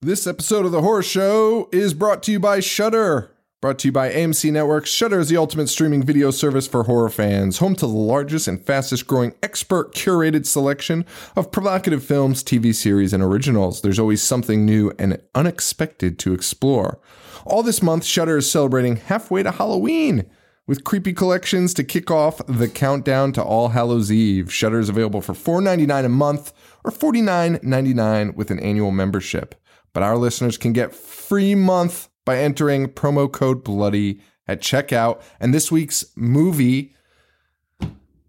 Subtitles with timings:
[0.00, 3.32] This episode of the Horror Show is brought to you by Shudder.
[3.60, 4.90] Brought to you by AMC Networks.
[4.90, 8.64] Shudder is the ultimate streaming video service for horror fans, home to the largest and
[8.64, 13.80] fastest growing expert curated selection of provocative films, TV series, and originals.
[13.80, 17.00] There's always something new and unexpected to explore.
[17.44, 20.30] All this month, Shudder is celebrating halfway to Halloween
[20.68, 24.52] with creepy collections to kick off the countdown to All Hallows Eve.
[24.52, 26.52] Shudder is available for $4.99 a month
[26.84, 29.56] or $49.99 with an annual membership.
[29.92, 35.22] But our listeners can get free month by entering promo code bloody at checkout.
[35.40, 36.94] And this week's movie,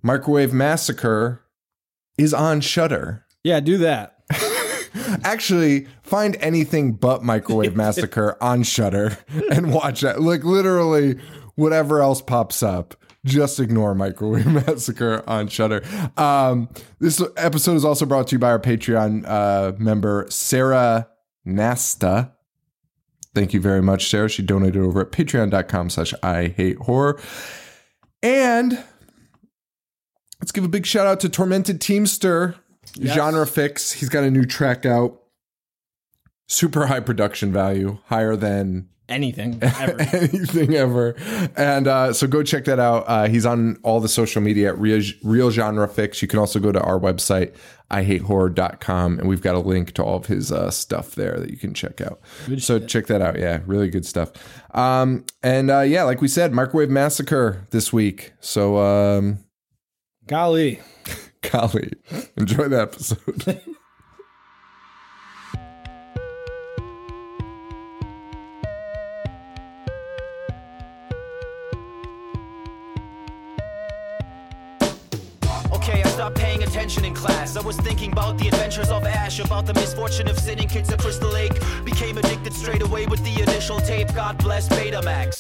[0.02, 1.44] Microwave Massacre,
[2.18, 3.26] is on Shudder.
[3.44, 4.18] Yeah, do that.
[5.24, 9.18] Actually, find anything but Microwave Massacre on Shudder
[9.52, 10.20] and watch it.
[10.20, 11.20] Like literally
[11.56, 12.96] whatever else pops up.
[13.26, 15.84] Just ignore Microwave Massacre on Shudder.
[16.16, 21.10] Um, this episode is also brought to you by our Patreon uh, member Sarah
[21.56, 22.34] Nasta.
[23.36, 24.30] Thank you very much, Sarah.
[24.30, 27.20] She donated over at patreon.com slash I hate horror.
[28.24, 28.84] And
[30.42, 32.56] let's give a big shout out to Tormented Teamster,
[32.96, 33.16] Yes.
[33.16, 33.92] Genre Fix.
[33.94, 35.22] He's got a new track out.
[36.48, 39.58] Super high production value, higher than Anything.
[39.62, 40.00] Ever.
[40.00, 41.16] anything ever.
[41.58, 43.06] And uh, so go check that out.
[43.08, 46.22] Uh, he's on all the social media at Real, Real Genre Fix.
[46.22, 47.56] You can also go to our website,
[47.90, 51.58] ihatehorror.com, and we've got a link to all of his uh, stuff there that you
[51.58, 52.20] can check out.
[52.60, 53.40] so check that out.
[53.40, 54.32] Yeah, really good stuff.
[54.76, 58.34] Um, and uh, yeah, like we said, Microwave Massacre this week.
[58.40, 59.40] So, um,
[60.28, 60.80] Golly.
[61.42, 61.94] golly,
[62.38, 63.60] enjoy the episode.
[76.90, 77.56] attention in class.
[77.56, 80.98] I was thinking about the adventures of Ash, about the misfortune of sitting kids at
[81.00, 81.54] Crystal Lake.
[81.86, 84.12] Became addicted straight away with the initial tape.
[84.16, 85.38] God bless Betamax.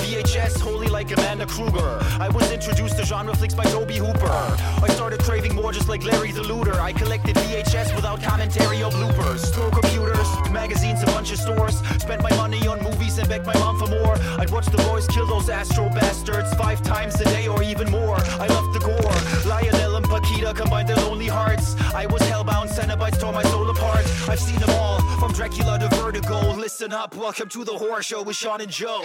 [0.00, 1.98] VHS, holy like Amanda Kruger.
[2.18, 4.56] I was introduced to genre flicks by Tobe Hooper.
[4.82, 6.80] I started craving more just like Larry the Looter.
[6.80, 9.40] I collected VHS without commentary or bloopers.
[9.40, 11.80] Store computers, magazines, a bunch of stores.
[11.98, 14.16] Spent my money on movies and begged my mom for more.
[14.40, 18.16] I'd watch the boys kill those astro bastards five times a day or even more.
[18.40, 19.50] I loved the gore.
[19.50, 21.76] Lionel Paquita combined their lonely hearts.
[21.94, 24.04] I was hellbound, Cenobites tore my soul apart.
[24.28, 26.54] I've seen them all, from Dracula to Vertigo.
[26.54, 29.04] Listen up, welcome to the horror show with Sean and Joe.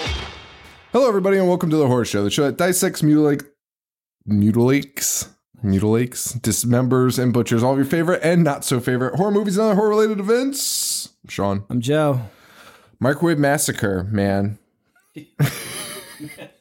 [0.93, 3.41] Hello, everybody, and welcome to the Horror Show, the show that dissects, mutilate,
[4.27, 5.27] mutilates,
[5.63, 9.65] mutilates, dismembers, and butchers all of your favorite and not so favorite horror movies and
[9.65, 11.09] other horror related events.
[11.23, 12.21] I'm Sean, I'm Joe.
[12.99, 14.59] Microwave Massacre, man.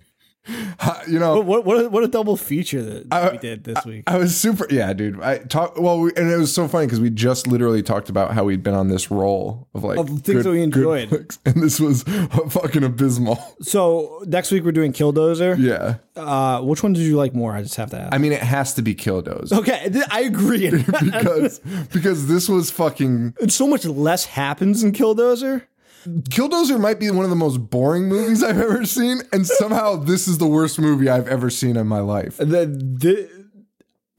[1.09, 4.05] You know, What what a, what a double feature that I- we did this week.
[4.07, 5.21] I was super, yeah, dude.
[5.21, 8.33] I talk well, we, and it was so funny because we just literally talked about
[8.33, 11.09] how we'd been on this roll of like Of things that we enjoyed.
[11.09, 12.03] flicks, and this was
[12.49, 13.39] fucking abysmal.
[13.63, 15.57] so next week we're doing Killdozer.
[15.59, 17.53] Yeah, Uh, which one did you like more?
[17.55, 18.15] I just have to ask.
[18.15, 20.71] I mean, it has to be Killdozer okay, I agree.
[20.71, 21.61] because
[21.93, 25.63] because this was fucking and so much less happens in Killdozer.
[26.05, 30.27] Killdozer might be one of the most boring movies I've ever seen, and somehow this
[30.29, 32.37] is the worst movie I've ever seen in my life.
[32.39, 33.31] The, the,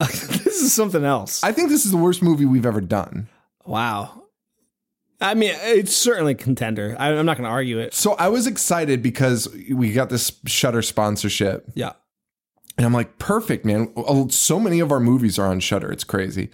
[0.00, 1.42] this is something else.
[1.44, 3.28] I think this is the worst movie we've ever done.
[3.64, 4.20] wow.
[5.20, 6.96] I mean, it's certainly a contender.
[6.98, 7.94] I, I'm not going to argue it.
[7.94, 11.92] So I was excited because we got this Shudder sponsorship, Yeah.
[12.76, 13.94] and I'm like, perfect, man.
[14.30, 15.90] So many of our movies are on Shudder.
[15.90, 16.50] It's crazy.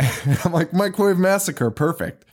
[0.00, 2.24] And I'm like, Microwave Massacre, perfect.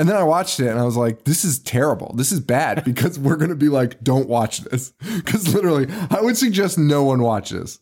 [0.00, 2.14] And then I watched it and I was like, this is terrible.
[2.16, 4.94] This is bad because we're going to be like, don't watch this.
[5.20, 7.78] Because literally, I would suggest no one watches.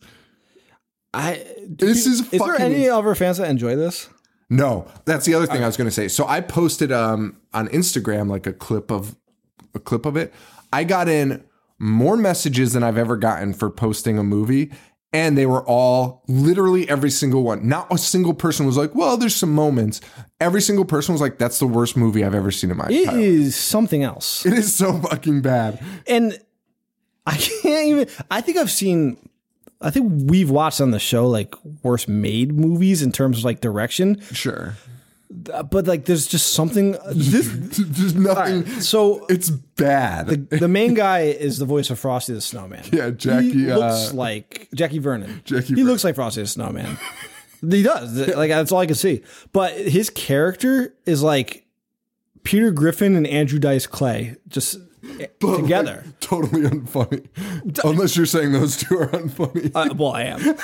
[1.13, 4.09] I This is Is there any of our fans that enjoy this?
[4.49, 6.09] No, that's the other thing I was going to say.
[6.09, 9.15] So I posted um on Instagram like a clip of
[9.73, 10.33] a clip of it.
[10.73, 11.45] I got in
[11.79, 14.71] more messages than I've ever gotten for posting a movie
[15.11, 17.67] and they were all literally every single one.
[17.67, 20.01] Not a single person was like, "Well, there's some moments."
[20.39, 23.01] Every single person was like, "That's the worst movie I've ever seen in my It
[23.01, 24.45] entire is something else.
[24.45, 25.83] It is so fucking bad.
[26.07, 26.37] and
[27.25, 28.07] I can't even.
[28.31, 29.17] I think I've seen.
[29.81, 31.53] I think we've watched on the show like
[31.83, 34.75] worst made movies in terms of like direction, Sure.
[35.53, 36.97] Uh, but like there's just something.
[37.13, 37.47] This
[37.77, 38.65] There's nothing.
[38.81, 40.49] so It's bad.
[40.49, 42.83] the main guy is the voice of Frosty the Snowman.
[42.91, 43.51] yeah, Jackie.
[43.51, 45.41] he looks uh, like Jackie Vernon.
[45.45, 45.87] Jackie he Vernon.
[45.87, 46.97] looks like Frosty the Snowman.
[47.61, 48.27] he does.
[48.35, 49.21] Like that's all I can see.
[49.53, 51.65] But his character is like
[52.43, 54.79] Peter Griffin and Andrew Dice Clay just
[55.39, 56.03] but, like, together.
[56.21, 57.27] totally unfunny.
[57.83, 59.71] Unless you're saying those two are unfunny.
[59.75, 60.55] Uh, well, I am.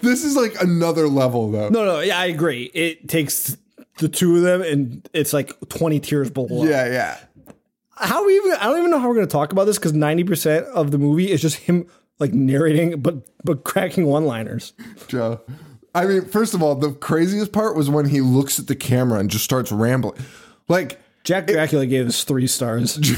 [0.00, 1.68] This is like another level though.
[1.68, 2.70] No, no, yeah, I agree.
[2.74, 3.56] It takes
[3.98, 6.64] the two of them, and it's like twenty tiers below.
[6.64, 7.18] Yeah, yeah.
[7.96, 8.52] How we even?
[8.52, 10.90] I don't even know how we're going to talk about this because ninety percent of
[10.90, 11.86] the movie is just him
[12.18, 14.72] like narrating, but but cracking one-liners.
[15.08, 15.40] Joe.
[15.94, 19.18] I mean, first of all, the craziest part was when he looks at the camera
[19.18, 20.18] and just starts rambling.
[20.68, 22.98] Like, Jack Dracula gave us three stars.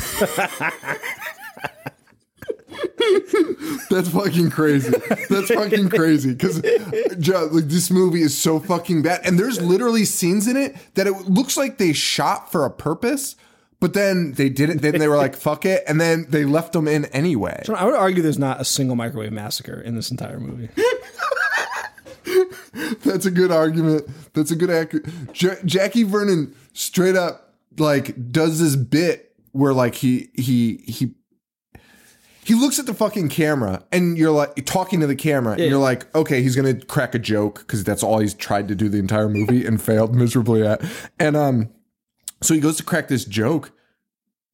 [3.91, 4.91] that's fucking crazy.
[5.29, 6.33] That's fucking crazy.
[6.33, 9.21] Because like, this movie is so fucking bad.
[9.25, 13.37] And there's literally scenes in it that it looks like they shot for a purpose,
[13.79, 14.83] but then they didn't.
[14.83, 15.83] Then they were like, fuck it.
[15.87, 17.63] And then they left them in anyway.
[17.75, 20.69] I would argue there's not a single microwave massacre in this entire movie.
[23.05, 24.09] That's a good argument.
[24.35, 25.07] That's a good accurate.
[25.35, 31.15] Ja- Jackie Vernon straight up like does this bit where like he he he
[32.51, 35.79] he looks at the fucking camera and you're like talking to the camera and you're
[35.79, 38.99] like okay he's gonna crack a joke because that's all he's tried to do the
[38.99, 40.83] entire movie and failed miserably at.
[41.21, 41.71] And um
[42.43, 43.71] so he goes to crack this joke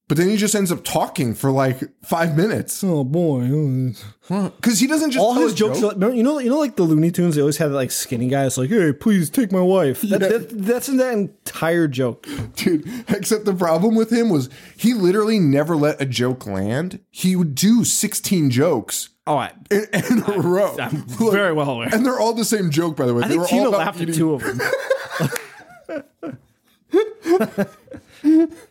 [0.07, 3.93] but then he just ends up talking for like five minutes oh boy!
[4.29, 5.93] Oh, because he doesn't just All tell his jokes, joke.
[5.93, 7.35] are like, you know, you know, like the Looney Tunes.
[7.35, 10.89] They always have like skinny guys, like, "Hey, please take my wife." That, that, that's
[10.89, 12.27] in that entire joke.
[12.55, 16.99] Dude, except the problem with him was he literally never let a joke land.
[17.09, 20.75] He would do 16 jokes oh, All right, in, in a row.
[20.79, 21.89] I'm very well aware.
[21.93, 23.23] And they're all the same joke, by the way.
[23.23, 24.59] I they think were Tina all about laughed at two of them.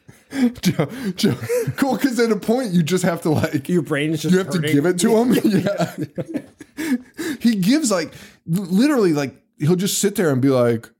[0.60, 1.34] Joe, Joe.
[1.76, 4.38] Cool, because at a point you just have to like Your brain is just you
[4.38, 5.34] have to give it to him.
[5.44, 5.96] Yeah.
[7.40, 8.12] he gives like
[8.46, 10.90] literally like he'll just sit there and be like,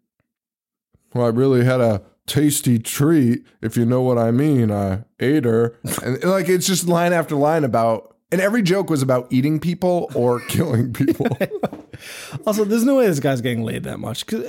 [1.15, 4.71] "Well, I really had a tasty treat, if you know what I mean.
[4.71, 9.03] I ate her." And like it's just line after line about and every joke was
[9.03, 11.27] about eating people or killing people.
[12.47, 14.45] Also, there's no way this guy's getting laid that much because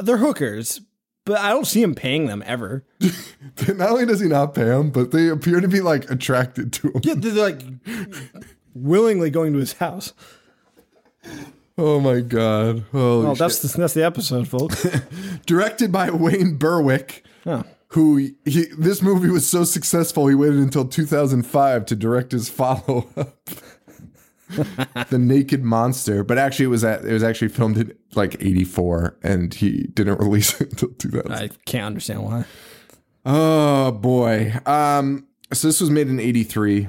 [0.00, 0.80] they're hookers,
[1.28, 2.86] but I don't see him paying them ever.
[3.68, 6.88] not only does he not pay them, but they appear to be like attracted to
[6.88, 7.00] him.
[7.02, 7.60] Yeah, they're like
[8.74, 10.14] willingly going to his house.
[11.76, 12.86] Oh my god.
[12.92, 14.86] Holy Well, that's the, that's the episode, folks.
[15.46, 17.26] directed by Wayne Berwick.
[17.44, 17.62] Oh.
[17.88, 23.06] who he, this movie was so successful he waited until 2005 to direct his follow
[23.16, 23.38] up
[25.10, 29.18] the naked monster but actually it was at, it was actually filmed in like 84
[29.22, 32.44] and he didn't release it until 2000 I can't understand why.
[33.26, 36.88] oh boy um so this was made in 83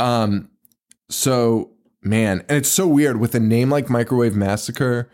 [0.00, 0.50] um
[1.08, 1.70] so
[2.02, 5.08] man and it's so weird with a name like microwave massacre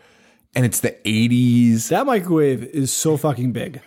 [0.55, 3.81] and it's the 80s That microwave is so fucking big.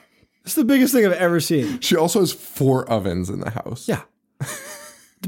[0.45, 1.81] It's the biggest thing I've ever seen.
[1.81, 4.03] she also has four ovens in the house Yeah.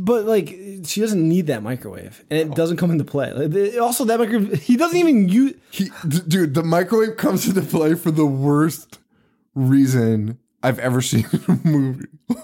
[0.01, 0.49] But like,
[0.85, 2.55] she doesn't need that microwave, and it oh.
[2.55, 3.33] doesn't come into play.
[3.33, 5.55] Like, Also, that microwave, he doesn't even use.
[5.71, 8.99] He, d- dude, the microwave comes into play for the worst
[9.55, 12.09] reason I've ever seen in a movie.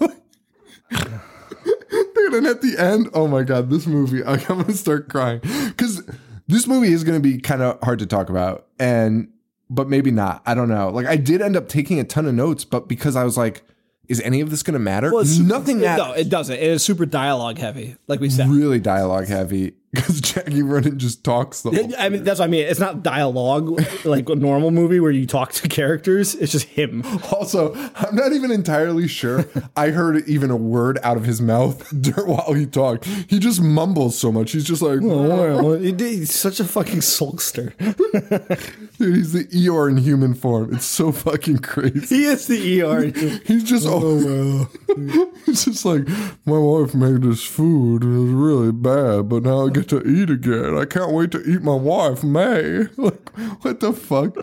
[2.31, 5.41] dude, and at the end, oh my god, this movie, like, I'm gonna start crying
[5.41, 6.03] because
[6.47, 9.29] this movie is gonna be kind of hard to talk about, and
[9.69, 10.41] but maybe not.
[10.45, 10.89] I don't know.
[10.89, 13.63] Like, I did end up taking a ton of notes, but because I was like,
[14.11, 15.11] is any of this gonna matter?
[15.13, 15.97] Well, Nothing it-.
[15.97, 16.55] No, it doesn't.
[16.55, 18.49] It is super dialogue heavy, like we said.
[18.49, 22.47] really dialogue heavy because Jackie Vernon just talks the whole I mean, that's what I
[22.47, 22.65] mean.
[22.65, 26.33] It's not dialogue like a normal movie where you talk to characters.
[26.35, 27.03] It's just him.
[27.29, 29.45] Also, I'm not even entirely sure
[29.75, 31.91] I heard even a word out of his mouth
[32.25, 33.03] while he talked.
[33.05, 34.53] He just mumbles so much.
[34.53, 37.75] He's just like, Oh, he's such a fucking sulkster.
[38.97, 40.73] dude, he's the Eeyore in human form.
[40.73, 42.15] It's so fucking crazy.
[42.15, 43.11] He is the ER.
[43.45, 45.31] He's just, oh, well.
[45.45, 46.07] he's just like,
[46.45, 48.03] my wife made this food.
[48.03, 50.77] It was really bad, but now I get to eat again.
[50.77, 52.87] I can't wait to eat my wife, May.
[52.97, 53.29] Like,
[53.63, 54.37] what the fuck?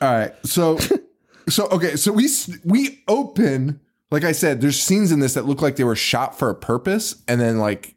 [0.00, 0.78] All right, so,
[1.48, 2.28] so okay, so we
[2.64, 3.80] we open.
[4.10, 6.54] Like I said, there's scenes in this that look like they were shot for a
[6.54, 7.94] purpose, and then like.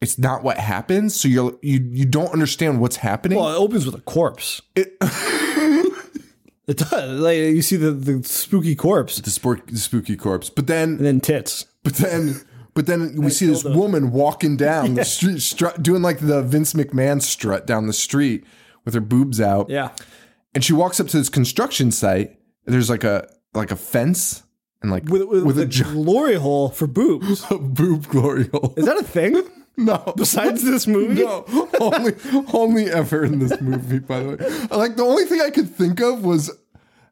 [0.00, 3.36] It's not what happens, so you're you you don't understand what's happening.
[3.36, 4.62] Well, it opens with a corpse.
[4.76, 4.96] It-
[6.68, 7.18] It does.
[7.20, 11.00] Like you see the, the spooky corpse, the, sport, the spooky corpse, but then and
[11.00, 11.64] then tits.
[11.82, 12.42] But then,
[12.78, 13.74] but then we see this him.
[13.76, 18.44] woman walking down the street, strut, doing like the Vince McMahon strut down the street
[18.84, 19.68] with her boobs out.
[19.68, 19.90] Yeah.
[20.54, 22.38] And she walks up to this construction site.
[22.66, 24.44] There's like a like a fence
[24.80, 27.44] and like With, with, with a a glory hole for boobs.
[27.50, 28.74] A boob glory hole.
[28.76, 29.42] Is that a thing?
[29.80, 31.22] No, Besides this movie?
[31.22, 31.44] no,
[31.80, 32.12] only
[32.52, 33.98] only ever in this movie.
[34.00, 36.50] By the way, like the only thing I could think of was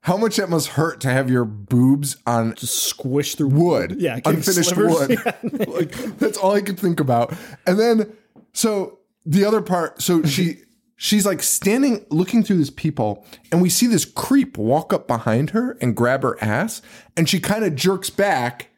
[0.06, 3.96] how much that must hurt to have your boobs on Squish through wood.
[3.98, 5.08] Yeah, unfinished slivers.
[5.42, 5.68] wood.
[5.68, 7.34] like that's all I could think about.
[7.66, 8.16] And then
[8.52, 10.58] so the other part, so she
[10.94, 15.50] she's like standing looking through this people and we see this creep walk up behind
[15.50, 16.82] her and grab her ass
[17.16, 18.70] and she kind of jerks back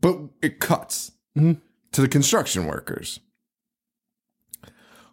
[0.00, 1.60] but it cuts mm-hmm.
[1.92, 3.20] to the construction workers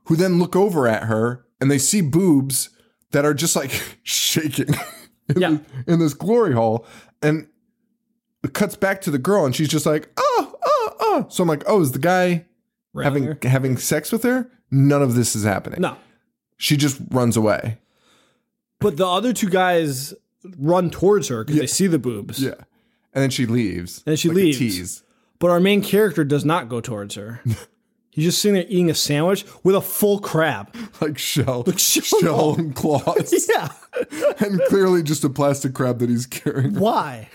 [0.05, 2.69] who then look over at her and they see boobs
[3.11, 4.73] that are just like shaking
[5.29, 5.57] in, Yeah.
[5.85, 6.85] the- in this glory hole
[7.21, 7.47] and
[8.43, 11.47] it cuts back to the girl and she's just like oh oh oh so i'm
[11.49, 12.45] like oh is the guy
[13.01, 15.97] having Rather- having sex with her none of this is happening no.
[16.57, 17.77] she just runs away.
[18.79, 20.13] But the other two guys
[20.57, 22.39] run towards her because they see the boobs.
[22.41, 22.55] Yeah.
[23.13, 24.03] And then she leaves.
[24.05, 24.57] And she like leaves.
[24.57, 25.03] tease.
[25.39, 27.39] But our main character does not go towards her.
[28.13, 30.73] He's just sitting there eating a sandwich with a full crab.
[31.01, 31.65] Like shell.
[31.75, 32.19] shell.
[32.21, 33.49] shell and claws.
[33.49, 33.69] Yeah.
[34.39, 36.75] and clearly just a plastic crab that he's carrying.
[36.75, 37.29] Why?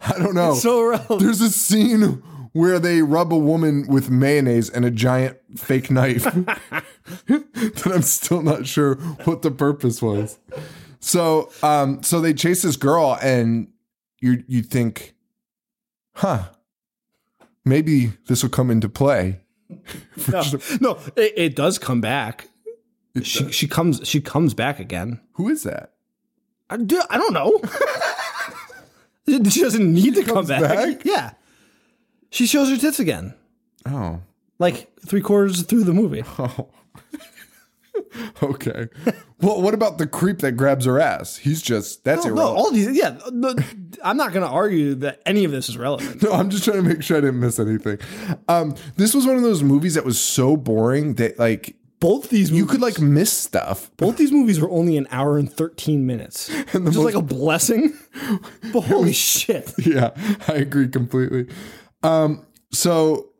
[0.00, 0.54] I don't know.
[0.54, 1.20] So irrelevant.
[1.20, 6.24] There's a scene where they rub a woman with mayonnaise and a giant fake knife
[6.24, 10.38] that I'm still not sure what the purpose was.
[11.00, 13.68] So, um, so they chase this girl, and
[14.20, 15.14] you you think,
[16.14, 16.44] huh,
[17.64, 19.40] maybe this will come into play.
[20.32, 20.42] No,
[20.80, 22.48] no it, it does come back.
[23.22, 25.20] She, she comes she comes back again.
[25.32, 25.92] Who is that?
[26.70, 27.60] I, do, I don't know.
[29.50, 30.60] she doesn't need to come back.
[30.60, 31.04] back?
[31.04, 31.32] Yeah.
[32.30, 33.34] She shows her tits again.
[33.86, 34.20] Oh,
[34.58, 36.22] Like three quarters through the movie.
[36.38, 36.68] oh.
[38.42, 38.88] okay.
[39.40, 41.36] well, what about the creep that grabs her ass?
[41.36, 42.58] He's just that's No, irrelevant.
[42.58, 43.18] all these, yeah.
[43.32, 43.54] no,
[44.02, 46.22] I'm not going to argue that any of this is relevant.
[46.28, 47.98] No, I'm just trying to make sure I didn't miss anything.
[48.48, 52.50] Um, this was one of those movies that was so boring that like Both these
[52.50, 53.90] movies, you could like miss stuff.
[53.96, 56.48] both these movies were only an hour and 13 minutes.
[56.72, 57.96] And the Just most- like a blessing.
[58.72, 59.72] But holy shit.
[59.78, 60.10] Yeah,
[60.48, 61.48] I agree completely.
[62.02, 63.30] Um, so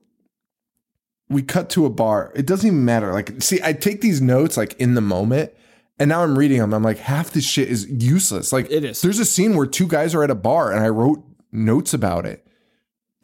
[1.28, 2.32] we cut to a bar.
[2.34, 3.12] It doesn't even matter.
[3.12, 5.52] Like, see, I take these notes like in the moment,
[5.98, 6.72] and now I'm reading them.
[6.72, 8.52] I'm like, half this shit is useless.
[8.52, 9.02] Like, It is.
[9.02, 12.26] There's a scene where two guys are at a bar, and I wrote notes about
[12.26, 12.46] it.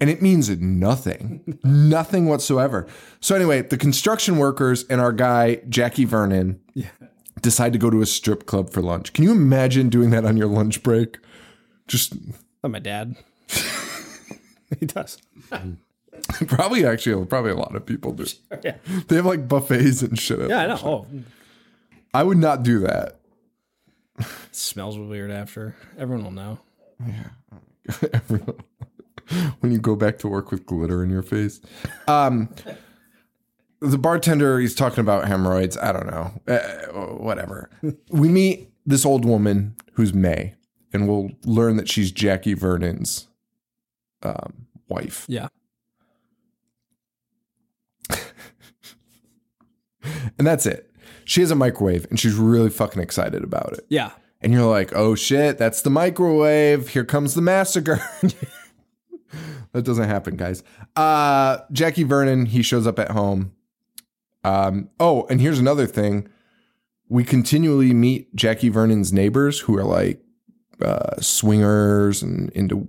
[0.01, 2.87] And it means nothing, nothing whatsoever.
[3.21, 6.61] So anyway, the construction workers and our guy Jackie Vernon
[7.41, 9.13] decide to go to a strip club for lunch.
[9.13, 11.19] Can you imagine doing that on your lunch break?
[11.87, 12.15] Just
[12.63, 13.17] Oh, my dad.
[14.81, 15.19] he does.
[15.51, 15.79] Mm.
[16.49, 18.25] Probably actually, probably a lot of people do.
[18.65, 18.77] Yeah.
[19.09, 20.49] They have like buffets and shit.
[20.49, 20.79] Yeah, I know.
[20.83, 21.07] Oh,
[22.13, 23.21] I would not do that.
[24.19, 25.75] it smells weird after.
[25.99, 26.59] Everyone will know.
[27.07, 27.99] Yeah.
[28.13, 28.55] Everyone-
[29.61, 31.61] when you go back to work with glitter in your face.
[32.07, 32.51] Um,
[33.81, 35.79] the bartender, he's talking about hemorrhoids.
[35.79, 36.33] I don't know.
[36.47, 37.71] Uh, whatever.
[38.11, 40.55] we meet this old woman who's May,
[40.93, 43.27] and we'll learn that she's Jackie Vernon's
[44.23, 45.25] um, wife.
[45.27, 45.49] Yeah.
[50.39, 50.91] And that's it.
[51.25, 53.87] She has a microwave, and she's really fucking excited about it.
[53.89, 54.11] Yeah.
[54.41, 56.89] and you're like, oh shit, that's the microwave.
[56.89, 58.01] Here comes the massacre.
[59.73, 60.63] that doesn't happen, guys.
[60.97, 63.53] Uh, Jackie Vernon, he shows up at home.
[64.45, 66.29] Um, oh, and here's another thing.
[67.09, 70.23] We continually meet Jackie Vernon's neighbors who are like
[70.83, 72.89] uh, swingers and into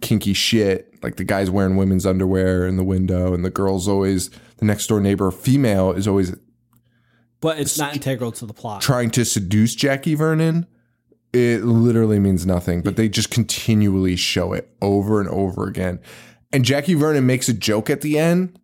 [0.00, 0.92] kinky shit.
[1.02, 4.86] Like the guy's wearing women's underwear in the window, and the girl's always the next
[4.88, 6.34] door neighbor, female, is always
[7.40, 8.80] But it's not integral to the plot.
[8.80, 10.66] trying to seduce Jackie Vernon,
[11.32, 16.00] it literally means nothing, but they just continually show it over and over again.
[16.52, 18.58] And Jackie Vernon makes a joke at the end,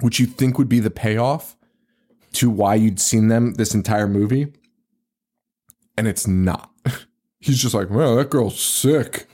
[0.00, 1.56] which you think would be the payoff
[2.32, 4.52] to why you'd seen them this entire movie.
[5.96, 6.70] And it's not.
[7.40, 9.28] He's just like, well, that girl's sick.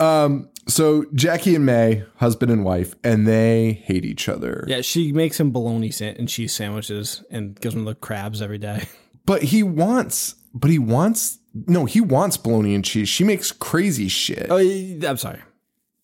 [0.00, 4.64] um, so Jackie and May, husband and wife, and they hate each other.
[4.68, 8.86] Yeah, she makes him bologna and cheese sandwiches and gives him the crabs every day.
[9.26, 13.10] But he wants, but he wants, no, he wants bologna and cheese.
[13.10, 14.46] She makes crazy shit.
[14.48, 15.40] Oh, I'm sorry.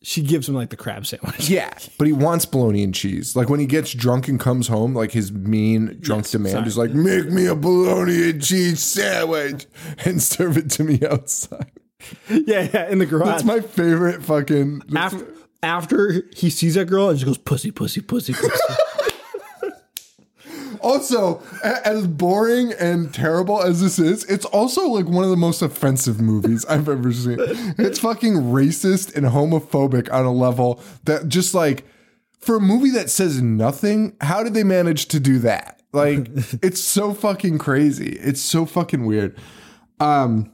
[0.03, 1.49] She gives him like the crab sandwich.
[1.49, 3.35] yeah, but he wants bologna and cheese.
[3.35, 6.67] Like when he gets drunk and comes home, like his mean drunk Yes, demand sorry.
[6.67, 9.65] is like, make me a bologna and cheese sandwich
[10.05, 11.71] and serve it to me outside.
[12.29, 13.29] yeah, yeah, in the garage.
[13.29, 14.83] That's my favorite fucking.
[14.97, 15.27] after,
[15.63, 18.51] after he sees that girl and she goes, pussy, pussy, pussy, pussy.
[20.85, 25.63] Also, as boring and terrible as this is, it's also like one of the most
[25.63, 27.39] offensive movies I've ever seen.
[27.79, 31.87] It's fucking racist and homophobic on a level that just like
[32.39, 35.81] for a movie that says nothing, how did they manage to do that?
[35.93, 36.29] Like
[36.63, 38.19] it's so fucking crazy.
[38.19, 39.39] It's so fucking weird.
[40.01, 40.54] Um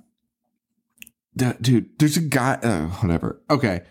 [1.37, 3.41] d- dude, there's a guy uh, whatever.
[3.51, 3.83] Okay.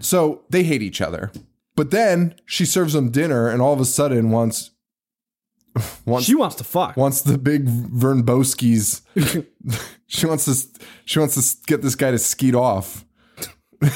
[0.00, 1.30] So they hate each other.
[1.76, 4.70] But then she serves them dinner, and all of a sudden, once
[6.04, 6.96] once She wants to fuck.
[6.96, 9.02] wants the big Vern Boskis.
[10.06, 10.56] she wants to
[11.04, 13.04] she wants to get this guy to skeet off.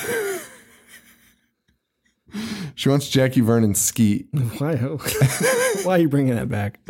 [2.74, 4.28] she wants Jackie Vernon skeet.
[4.58, 4.76] Why?
[4.76, 6.80] Why are you bringing that back?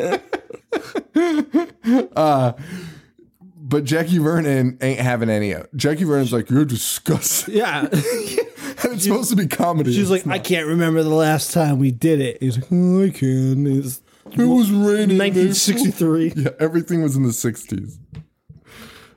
[3.67, 5.71] But Jackie Vernon ain't having any of it.
[5.75, 7.57] Jackie Vernon's like, You're disgusting.
[7.57, 7.81] Yeah.
[7.81, 9.95] And it's supposed to be comedy.
[9.95, 12.37] She's like, I can't remember the last time we did it.
[12.43, 13.67] He's like, oh, I can.
[13.67, 14.03] It's
[14.33, 15.17] It was raining.
[15.19, 16.33] 1963.
[16.37, 17.97] Yeah, everything was in the 60s.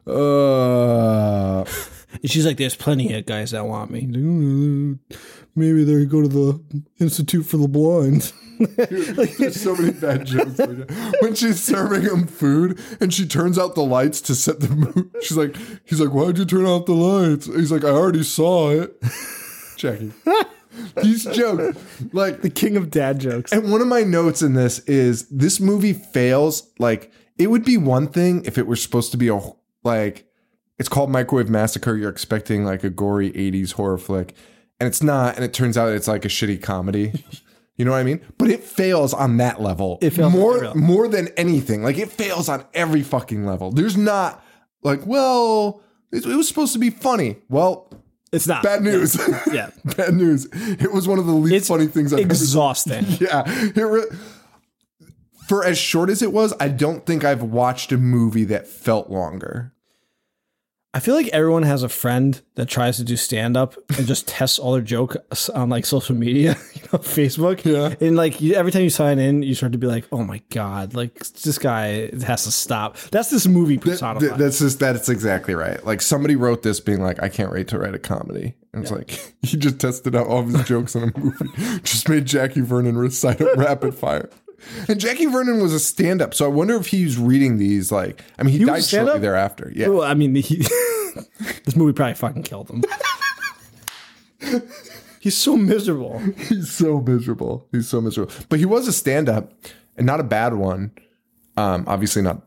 [0.07, 1.65] Uh,
[2.21, 3.99] And she's like, there's plenty of guys that want me.
[4.01, 5.17] He's like, "Oh,
[5.55, 8.31] Maybe they go to the Institute for the Blind.
[8.59, 10.59] there's so many bad jokes.
[11.21, 15.11] When she's serving him food and she turns out the lights to set the mood,
[15.21, 17.45] she's like, he's like, why'd you turn out the lights?
[17.45, 19.01] He's like, I already saw it.
[19.77, 20.11] Jackie.
[21.01, 21.77] These jokes,
[22.13, 23.51] like, the king of dad jokes.
[23.51, 26.69] And one of my notes in this is this movie fails.
[26.77, 29.39] Like, it would be one thing if it were supposed to be a,
[29.83, 30.27] like,
[30.77, 31.95] it's called Microwave Massacre.
[31.95, 34.35] You're expecting like a gory 80s horror flick,
[34.79, 35.35] and it's not.
[35.35, 37.23] And it turns out it's like a shitty comedy.
[37.77, 38.21] You know what I mean?
[38.37, 39.99] But it fails on that level.
[40.01, 41.83] It fails more more than anything.
[41.83, 43.71] Like it fails on every fucking level.
[43.71, 44.43] There's not
[44.83, 45.81] like, well,
[46.11, 47.37] it, it was supposed to be funny.
[47.49, 47.93] Well,
[48.31, 48.63] It's not.
[48.63, 49.15] bad news.
[49.51, 49.69] Yeah.
[49.95, 50.47] bad news.
[50.53, 53.05] It was one of the least It's funny things I've ever Exhausting.
[53.19, 53.43] yeah.
[53.45, 54.07] It re-
[55.47, 59.09] for as short as it was, I don't think I've watched a movie that felt
[59.09, 59.73] longer.
[60.97, 64.27] I feel like everyone has a friend that tries to do stand up and just
[64.27, 67.63] tests all their jokes on like social media, you know, Facebook.
[67.63, 67.93] Yeah.
[68.03, 70.41] And like you, every time you sign in, you start to be like, oh my
[70.49, 72.97] God, like this guy has to stop.
[73.11, 74.27] That's this movie personified.
[74.27, 75.85] Th- that's just that's exactly right.
[75.85, 78.55] Like somebody wrote this being like, I can't wait to write a comedy.
[78.73, 81.79] And it's like he just tested out all of his jokes in a movie.
[81.83, 84.31] just made Jackie Vernon recite it rapid fire.
[84.87, 87.91] And Jackie Vernon was a stand-up, so I wonder if he's reading these.
[87.91, 89.71] Like, I mean, he, was died shortly thereafter.
[89.75, 90.65] Yeah, well, I mean, he,
[91.65, 92.83] this movie probably fucking killed him.
[95.19, 96.19] He's so miserable.
[96.37, 97.67] he's so miserable.
[97.71, 98.33] He's so miserable.
[98.49, 99.51] But he was a stand up
[99.97, 100.91] and not a bad one.
[101.57, 102.43] Um, obviously not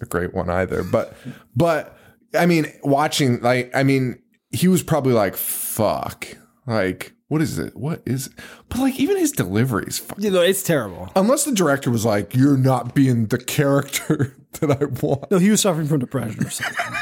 [0.00, 0.84] a great one either.
[0.84, 1.16] But
[1.56, 1.98] but
[2.34, 6.26] I mean, watching like I mean, he was probably like, fuck.
[6.66, 7.74] Like, what is it?
[7.76, 8.32] What is it?
[8.68, 10.18] But like even his deliveries, fuck.
[10.20, 11.10] You know, it's terrible.
[11.16, 15.30] Unless the director was like, You're not being the character that I want.
[15.30, 16.76] No, he was suffering from depression or something.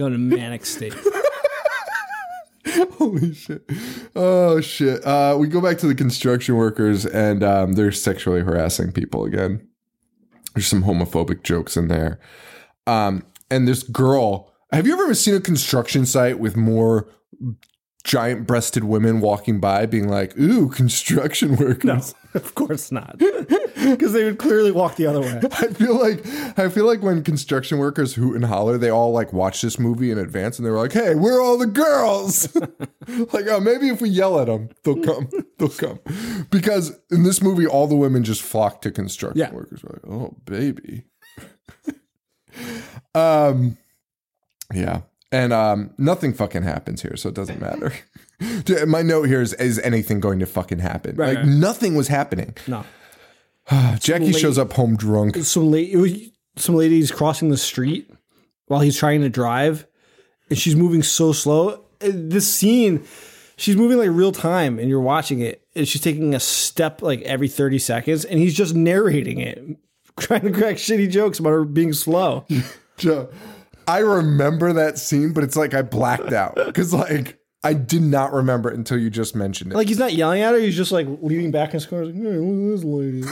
[0.00, 0.94] Going in a manic state.
[2.92, 3.70] Holy shit.
[4.16, 5.04] Oh shit.
[5.04, 9.68] Uh, we go back to the construction workers and um, they're sexually harassing people again.
[10.54, 12.18] There's some homophobic jokes in there.
[12.86, 17.06] Um, and this girl, have you ever seen a construction site with more
[18.02, 22.14] giant breasted women walking by being like, ooh, construction workers?
[22.34, 23.18] Of course not.
[23.80, 25.40] Because they would clearly walk the other way.
[25.52, 26.24] I feel like
[26.58, 30.10] I feel like when construction workers hoot and holler, they all like watch this movie
[30.10, 32.54] in advance and they were like, "Hey, we're all the girls?"
[33.32, 35.30] like, oh, maybe if we yell at them, they'll come.
[35.58, 35.98] They'll come.
[36.50, 39.52] Because in this movie, all the women just flock to construction Yeah.
[39.54, 39.82] workers.
[39.82, 41.04] We're like, oh, baby.
[43.14, 43.76] um,
[44.72, 45.00] yeah,
[45.32, 47.92] and um, nothing fucking happens here, so it doesn't matter.
[48.86, 51.16] My note here is: Is anything going to fucking happen?
[51.16, 51.46] Right, like right.
[51.46, 52.56] nothing was happening.
[52.66, 52.84] No.
[54.00, 55.36] Jackie shows up home drunk.
[55.36, 58.10] Some lady, some lady's crossing the street
[58.66, 59.86] while he's trying to drive,
[60.48, 61.84] and she's moving so slow.
[62.00, 63.04] This scene,
[63.56, 67.20] she's moving like real time, and you're watching it, and she's taking a step like
[67.22, 69.76] every 30 seconds, and he's just narrating it,
[70.18, 72.46] trying to crack shitty jokes about her being slow.
[73.90, 78.32] I remember that scene, but it's like I blacked out because like I did not
[78.32, 79.74] remember it until you just mentioned it.
[79.74, 82.14] Like he's not yelling at her, he's just like leaning back in his car, like,
[82.14, 83.22] hey, look at this lady.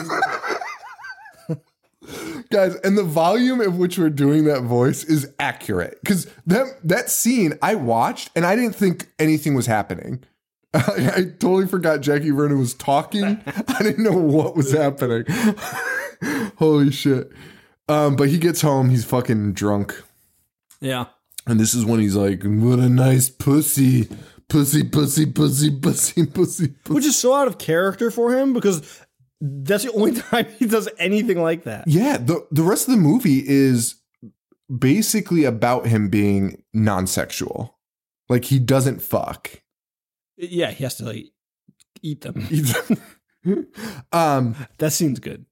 [2.51, 7.09] Guys, and the volume at which we're doing that voice is accurate because that that
[7.09, 10.25] scene I watched and I didn't think anything was happening.
[10.75, 10.81] I,
[11.16, 13.40] I totally forgot Jackie Vernon was talking.
[13.47, 15.25] I didn't know what was happening.
[16.57, 17.31] Holy shit!
[17.88, 20.03] Um, but he gets home, he's fucking drunk.
[20.81, 21.07] Yeah.
[21.47, 24.09] And this is when he's like, "What a nice pussy,
[24.49, 26.75] pussy, pussy, pussy, pussy, pussy." pussy.
[26.88, 29.01] Which is so out of character for him because
[29.41, 31.85] that's the only time he does anything like that.
[31.88, 33.95] Yeah, the the rest of the movie is
[34.77, 37.79] basically about him being non-sexual.
[38.29, 39.51] Like he doesn't fuck.
[40.37, 41.27] Yeah, he has to like
[42.03, 42.41] eat them.
[42.43, 42.93] He's-
[44.12, 45.47] um, That scene's good.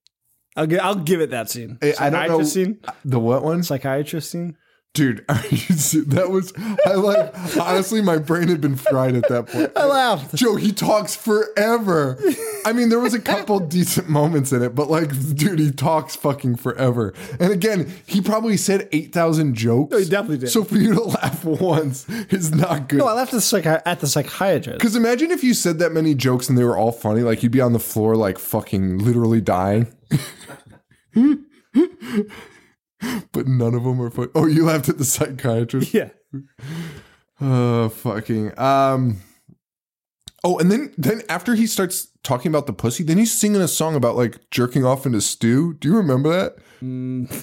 [0.56, 1.78] I'll give, I'll give it that scene.
[1.82, 2.80] I- I don't know- Psychiatrist scene.
[3.04, 3.62] the what one?
[3.62, 4.56] Psychiatrist scene.
[4.96, 6.54] Dude, are you se- that was
[6.86, 9.70] I like honestly my brain had been fried at that point.
[9.76, 10.34] I laughed.
[10.34, 12.18] Joe, he talks forever.
[12.64, 16.16] I mean, there was a couple decent moments in it, but like, dude, he talks
[16.16, 17.12] fucking forever.
[17.38, 19.94] And again, he probably said 8,000 jokes.
[19.94, 20.48] Oh, he definitely did.
[20.48, 23.00] So for you to laugh once is not good.
[23.00, 24.78] No, I laughed at the, psychi- at the psychiatrist.
[24.78, 27.52] Because imagine if you said that many jokes and they were all funny, like you'd
[27.52, 29.92] be on the floor, like fucking literally dying.
[33.32, 34.28] but none of them are funny.
[34.34, 35.92] Oh, you laughed at the psychiatrist?
[35.92, 36.10] Yeah.
[37.40, 38.58] Uh, fucking.
[38.58, 39.18] Um.
[40.44, 43.66] Oh, and then then after he starts talking about the pussy, then he's singing a
[43.68, 45.74] song about like jerking off into stew.
[45.74, 46.56] Do you remember that,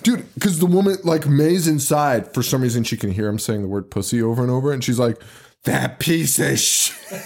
[0.04, 0.34] dude?
[0.36, 3.68] Because the woman like May's inside for some reason she can hear him saying the
[3.68, 5.22] word pussy over and over, and she's like,
[5.66, 7.22] "That piece of shit,"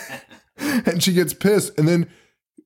[0.58, 2.10] and she gets pissed, and then.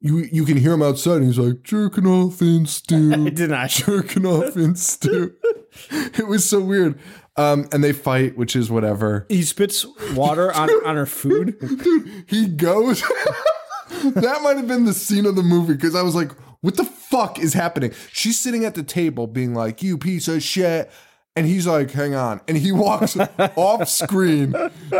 [0.04, 3.52] You, you can hear him outside and he's like jerking off in stew I did
[3.52, 3.70] not.
[3.70, 5.36] jerking off in stew.
[5.92, 7.00] It was so weird.
[7.38, 9.26] Um, and they fight, which is whatever.
[9.30, 11.56] He spits water on, on her food.
[12.28, 13.02] He goes.
[14.04, 16.32] that might have been the scene of the movie because I was like,
[16.62, 17.94] what the fuck is happening?
[18.12, 20.92] She's sitting at the table being like, you piece of shit.
[21.38, 22.42] And he's like, hang on.
[22.50, 23.16] And he walks
[23.56, 24.54] off screen.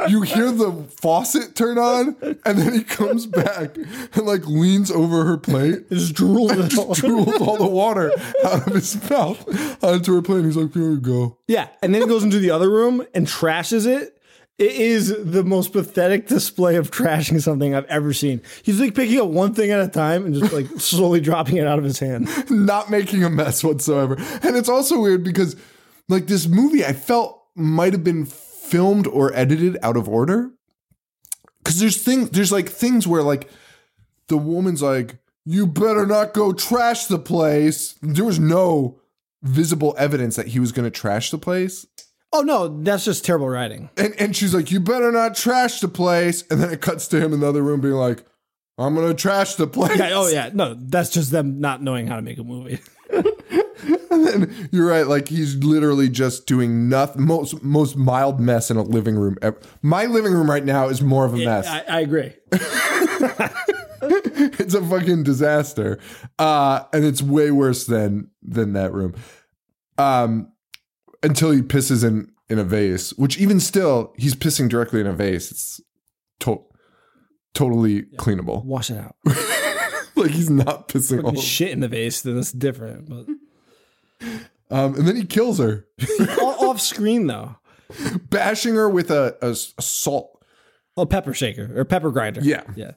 [0.08, 2.16] You hear the faucet turn on,
[2.46, 5.90] and then he comes back and like leans over her plate.
[5.92, 6.52] Just drooled.
[6.54, 6.94] it all.
[6.94, 8.14] Just drooled all the water
[8.46, 10.38] out of his mouth onto her plate.
[10.38, 11.38] And he's like, here you go.
[11.50, 14.18] Yeah, and then he goes into the other room and trashes it.
[14.58, 18.42] It is the most pathetic display of trashing something I've ever seen.
[18.62, 21.66] He's like picking up one thing at a time and just like slowly dropping it
[21.68, 22.30] out of his hand.
[22.50, 24.16] not making a mess whatsoever.
[24.44, 25.56] And it's also weird because,
[26.12, 30.52] like, this movie I felt might have been filmed or edited out of order.
[31.60, 33.50] Because there's things, there's like things where like
[34.28, 39.00] the woman's like, "You better not go trash the place." There was no
[39.44, 41.86] visible evidence that he was going to trash the place.
[42.34, 43.90] Oh no, that's just terrible writing.
[43.98, 47.20] And and she's like, "You better not trash the place." And then it cuts to
[47.20, 48.24] him in the other room being like,
[48.78, 52.08] "I'm going to trash the place." Yeah, oh yeah, no, that's just them not knowing
[52.08, 52.80] how to make a movie.
[54.72, 55.08] You're right.
[55.08, 57.24] Like he's literally just doing nothing.
[57.26, 59.38] Most most mild mess in a living room.
[59.42, 59.60] ever.
[59.82, 61.68] My living room right now is more of a mess.
[61.68, 62.34] I, I agree.
[64.02, 66.00] it's a fucking disaster,
[66.40, 69.16] uh, and it's way worse than than that room.
[69.98, 70.52] Um,
[71.24, 75.14] until he pisses in in a vase, which even still, he's pissing directly in a
[75.14, 75.52] vase.
[75.52, 75.82] It's
[76.42, 76.66] to-
[77.54, 78.66] totally cleanable.
[78.66, 79.16] Wash it out.
[80.16, 81.36] Like he's not pissing all.
[81.36, 83.10] Shit in the vase, then it's different.
[83.10, 83.26] But
[84.70, 85.86] Um, and then he kills her,
[86.42, 87.58] off screen though.
[88.30, 90.44] bashing her with a, a s- a salt.
[90.98, 92.42] Oh, pepper shaker or pepper grinder.
[92.42, 92.92] Yeah, yeah.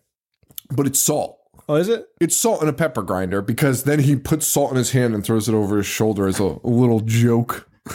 [0.70, 1.40] but it's salt.
[1.68, 2.06] Oh, is it?
[2.20, 5.24] It's salt and a pepper grinder because then he puts salt in his hand and
[5.24, 7.68] throws it over his shoulder as a, a little joke.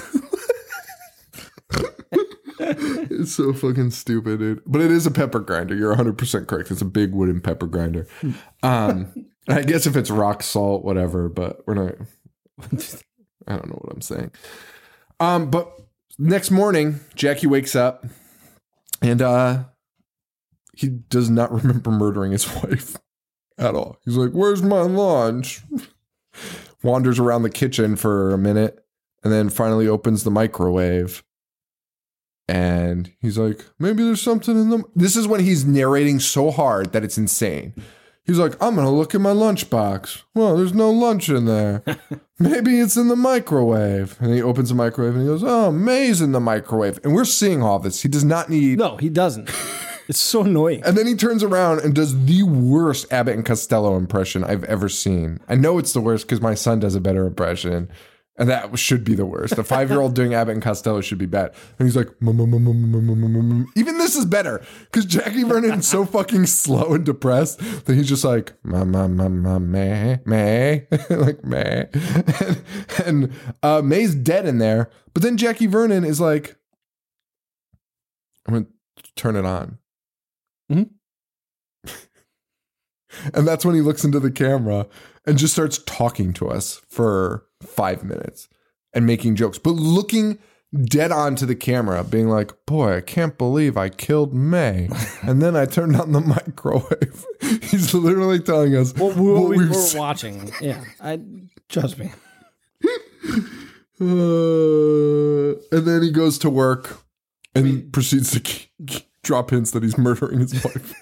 [2.59, 4.61] it's so fucking stupid, dude.
[4.65, 5.75] But it is a pepper grinder.
[5.75, 6.71] You're 100% correct.
[6.71, 8.07] It's a big wooden pepper grinder.
[8.63, 9.13] Um,
[9.47, 11.95] I guess if it's rock salt, whatever, but we're not.
[13.49, 14.31] I don't know what I'm saying.
[15.19, 15.71] Um, but
[16.17, 18.05] next morning, Jackie wakes up
[19.01, 19.63] and uh,
[20.75, 22.97] he does not remember murdering his wife
[23.57, 23.97] at all.
[24.05, 25.61] He's like, Where's my lunch?
[26.83, 28.85] Wanders around the kitchen for a minute
[29.23, 31.23] and then finally opens the microwave.
[32.47, 34.85] And he's like, Maybe there's something in them.
[34.95, 37.73] This is when he's narrating so hard that it's insane.
[38.25, 40.21] He's like, I'm going to look in my lunchbox.
[40.35, 41.81] Well, there's no lunch in there.
[42.39, 44.17] Maybe it's in the microwave.
[44.21, 46.99] And he opens the microwave and he goes, Oh, May's in the microwave.
[47.03, 48.03] And we're seeing all this.
[48.03, 49.49] He does not need No, he doesn't.
[50.07, 50.81] It's so annoying.
[50.85, 54.89] and then he turns around and does the worst Abbott and Costello impression I've ever
[54.89, 55.39] seen.
[55.47, 57.89] I know it's the worst because my son does a better impression.
[58.39, 59.57] And that should be the worst.
[59.57, 61.53] A five year old doing Abbott and Costello should be bad.
[61.77, 67.59] And he's like, even this is better because Jackie Vernon's so fucking slow and depressed
[67.85, 71.87] that he's just like, ma, ma, ma, ma, meh, meh, like, meh.
[71.93, 72.63] And,
[73.05, 74.89] and uh, May's dead in there.
[75.13, 76.55] But then Jackie Vernon is like,
[78.47, 79.79] I'm going to turn it on.
[83.33, 84.85] And that's when he looks into the camera
[85.29, 88.47] and just starts talking to us for five minutes
[88.93, 90.39] and making jokes, but looking
[90.83, 94.89] dead on to the camera, being like, Boy, I can't believe I killed May.
[95.21, 97.25] and then I turned on the microwave.
[97.63, 99.99] He's literally telling us What, we, what we, seen.
[99.99, 100.51] watching.
[100.61, 101.19] Yeah, I
[101.69, 102.11] trust me.
[104.01, 106.99] Uh, and then he goes to work
[107.53, 110.93] and proceeds to k- k- drop hints that he's murdering his wife.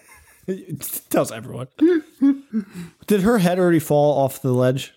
[1.10, 1.68] Tells everyone.
[3.08, 4.94] Did her head already fall off the ledge?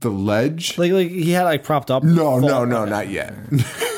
[0.00, 0.78] The ledge?
[0.78, 2.02] Like, like he had like propped up.
[2.02, 3.34] no, no, no, not yet.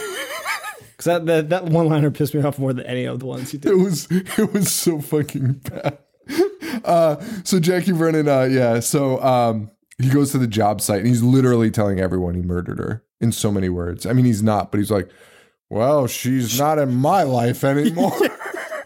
[1.02, 3.50] Because that, that that one liner pissed me off more than any of the ones
[3.50, 3.72] he did.
[3.72, 5.98] It was it was so fucking bad.
[6.84, 8.80] Uh, so Jackie Vernon, uh, yeah.
[8.80, 12.78] So um, he goes to the job site and he's literally telling everyone he murdered
[12.78, 14.06] her in so many words.
[14.06, 15.10] I mean, he's not, but he's like,
[15.68, 18.16] "Well, she's not in my life anymore.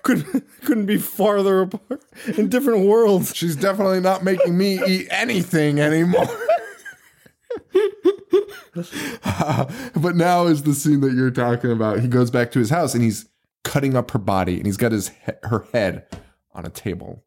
[0.07, 2.01] couldn't couldn't be farther apart
[2.39, 3.35] in different worlds.
[3.35, 6.29] she's definitely not making me eat anything anymore."
[9.97, 12.01] but now is the scene that you're talking about.
[12.01, 13.29] He goes back to his house and he's
[13.65, 16.07] cutting up her body and he's got his he- her head
[16.53, 17.25] on a table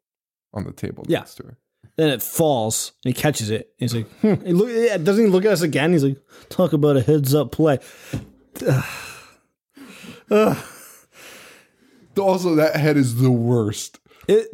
[0.54, 1.18] on the table Yeah.
[1.18, 1.58] next to her.
[1.96, 3.72] Then it falls and he catches it.
[3.76, 4.34] He's like, hmm.
[4.46, 5.92] he look, doesn't he look at us again?
[5.92, 7.78] He's like, talk about a heads up play.
[12.20, 13.98] Also, that head is the worst.
[14.28, 14.48] It,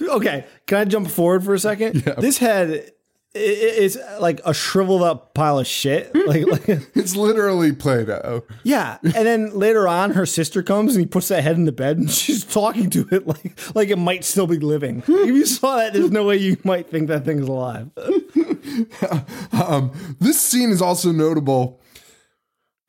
[0.02, 2.02] okay, can I jump forward for a second?
[2.18, 2.90] This head
[3.36, 6.10] is like a shriveled up pile of shit.
[6.26, 8.44] Like, like It's literally Play-Doh.
[8.62, 8.98] yeah.
[9.02, 11.98] And then later on, her sister comes and he puts that head in the bed
[11.98, 15.02] and she's talking to it like like it might still be living.
[15.06, 17.90] if you saw that, there's no way you might think that thing's alive.
[19.52, 21.80] Um, this scene is also notable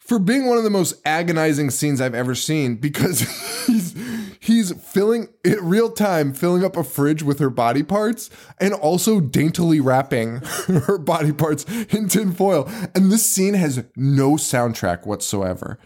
[0.06, 3.22] for being one of the most agonizing scenes I've ever seen because
[3.68, 3.96] he's
[4.40, 9.20] he's filling in real time filling up a fridge with her body parts and also
[9.20, 10.38] daintily wrapping
[10.68, 12.70] her body parts in tin foil.
[12.94, 15.80] And this scene has no soundtrack whatsoever.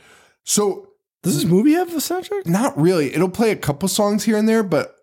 [0.44, 0.90] So
[1.24, 2.46] Does this movie have a soundtrack?
[2.46, 3.14] not really.
[3.14, 4.96] It'll play a couple songs here and there, but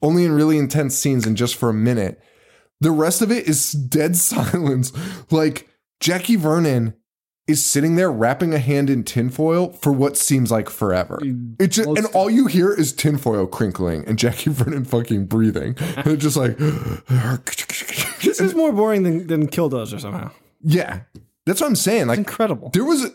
[0.00, 2.22] only in really intense scenes and just for a minute.
[2.80, 4.92] The rest of it is dead silence.
[5.30, 5.68] Like
[6.00, 6.94] Jackie Vernon
[7.46, 11.20] is sitting there wrapping a hand in tinfoil for what seems like forever.
[11.58, 15.76] It just and all you hear is tinfoil crinkling and Jackie Vernon fucking breathing.
[15.96, 16.56] And it's just like
[18.22, 20.30] This is more boring than, than Killdozer somehow.
[20.62, 21.00] Yeah.
[21.44, 22.06] That's what I'm saying.
[22.06, 22.70] Like Incredible.
[22.70, 23.10] There was,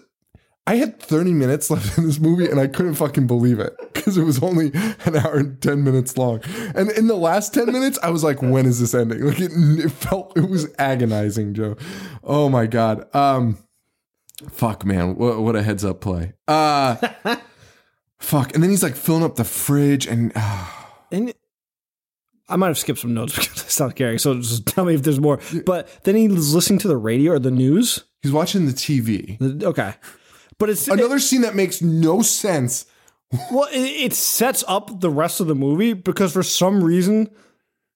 [0.67, 4.15] I had 30 minutes left in this movie and I couldn't fucking believe it because
[4.15, 4.71] it was only
[5.05, 6.41] an hour and 10 minutes long.
[6.75, 9.21] And in the last 10 minutes, I was like, when is this ending?
[9.25, 11.75] Like it, it felt, it was agonizing, Joe.
[12.23, 13.13] Oh my God.
[13.15, 13.57] Um,
[14.51, 15.15] fuck, man.
[15.15, 16.33] What, what a heads up play.
[16.47, 16.95] Uh,
[18.19, 18.53] fuck.
[18.53, 20.67] And then he's like filling up the fridge and, uh,
[21.11, 21.33] And
[22.47, 24.17] I might have skipped some notes because I stopped caring.
[24.17, 25.39] So just tell me if there's more.
[25.65, 28.03] But then he's listening to the radio or the news.
[28.21, 29.37] he's watching the TV.
[29.39, 29.93] The- Okay.
[30.57, 32.85] But it's Another scene that makes no sense.
[33.51, 37.29] well, it, it sets up the rest of the movie because for some reason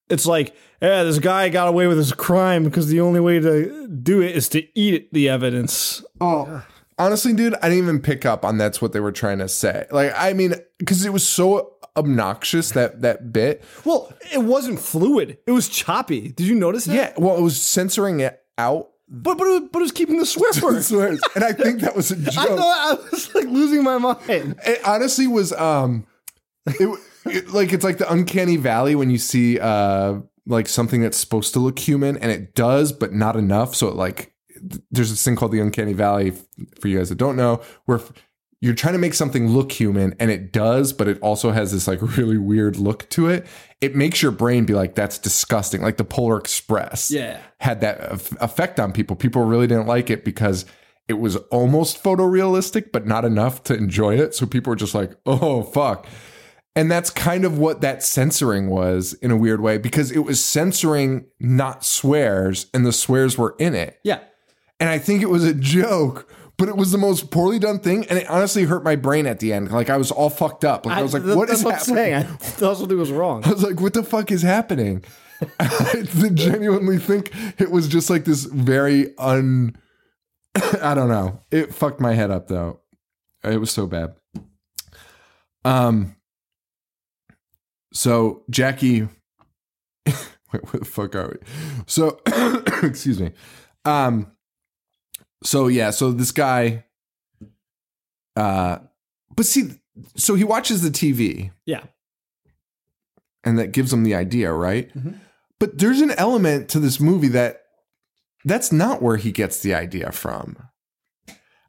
[0.09, 3.87] it's like, yeah, this guy got away with his crime because the only way to
[3.87, 6.03] do it is to eat the evidence.
[6.19, 6.63] Oh,
[6.97, 9.85] honestly, dude, I didn't even pick up on that's what they were trying to say.
[9.91, 13.63] Like, I mean, because it was so obnoxious that that bit.
[13.85, 15.37] Well, it wasn't fluid.
[15.47, 16.29] It was choppy.
[16.29, 16.95] Did you notice that?
[16.95, 18.89] Yeah, well, it was censoring it out.
[19.07, 20.87] But but it was, but it was keeping the swear words.
[20.87, 21.21] Swears.
[21.35, 22.57] and I think that was a I joke.
[22.57, 24.55] thought I was like losing my mind.
[24.65, 26.07] it honestly was um,
[26.65, 31.17] it, it like it's like the uncanny valley when you see uh like something that's
[31.17, 33.75] supposed to look human and it does, but not enough.
[33.75, 34.33] So it like
[34.91, 36.33] there's this thing called the uncanny valley
[36.79, 37.99] for you guys that don't know where
[38.61, 41.85] you're trying to make something look human and it does, but it also has this
[41.87, 43.45] like really weird look to it.
[43.81, 45.81] It makes your brain be like, that's disgusting.
[45.81, 47.41] Like the Polar Express Yeah.
[47.59, 47.99] had that
[48.41, 49.15] effect on people.
[49.17, 50.65] People really didn't like it because
[51.09, 54.33] it was almost photorealistic, but not enough to enjoy it.
[54.33, 56.05] So people were just like, oh, fuck.
[56.75, 60.43] And that's kind of what that censoring was in a weird way because it was
[60.43, 63.99] censoring not swears and the swears were in it.
[64.03, 64.21] Yeah.
[64.79, 68.05] And I think it was a joke, but it was the most poorly done thing.
[68.07, 69.71] And it honestly hurt my brain at the end.
[69.71, 70.87] Like I was all fucked up.
[70.87, 72.27] Like I, was like, what is that- what that's I'm happening?
[72.27, 72.37] saying.
[72.39, 73.43] Thought something was wrong.
[73.45, 75.03] I was like, what the fuck is happening?
[75.59, 79.75] I genuinely think it was just like this very un.
[80.81, 81.39] I don't know.
[81.51, 82.79] It fucked my head up though.
[83.43, 84.15] It was so bad.
[85.65, 86.15] Um.
[87.93, 89.03] So Jackie,
[90.05, 90.13] wait,
[90.51, 91.47] where the fuck are we?
[91.87, 92.19] So,
[92.83, 93.31] excuse me.
[93.85, 94.31] Um.
[95.43, 95.91] So yeah.
[95.91, 96.85] So this guy.
[98.35, 98.79] Uh,
[99.35, 99.79] but see,
[100.15, 101.83] so he watches the TV Yeah.
[103.43, 104.91] and that gives him the idea, right?
[104.95, 105.19] Mhm.
[105.59, 107.61] But there's an element to this movie that
[108.43, 110.57] that's not where he gets the idea from.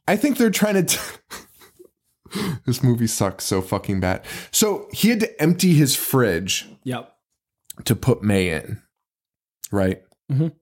[0.09, 0.83] I think they're trying to.
[0.85, 0.99] T-
[2.67, 4.25] this movie sucks so fucking bad.
[4.51, 7.15] So he had to empty his fridge Yep.
[7.85, 8.83] to put May in,
[9.71, 10.03] right?
[10.31, 10.53] Mhm.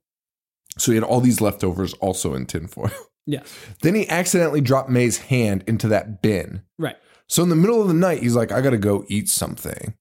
[0.79, 2.91] So he had all these leftovers also in tinfoil.
[3.25, 3.55] Yes.
[3.83, 6.63] Then he accidentally dropped May's hand into that bin.
[6.77, 6.97] Right.
[7.29, 9.95] So in the middle of the night, he's like, I gotta go eat something.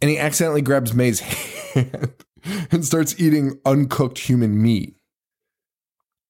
[0.00, 1.20] And he accidentally grabs May's
[1.74, 2.14] hand
[2.70, 4.96] and starts eating uncooked human meat.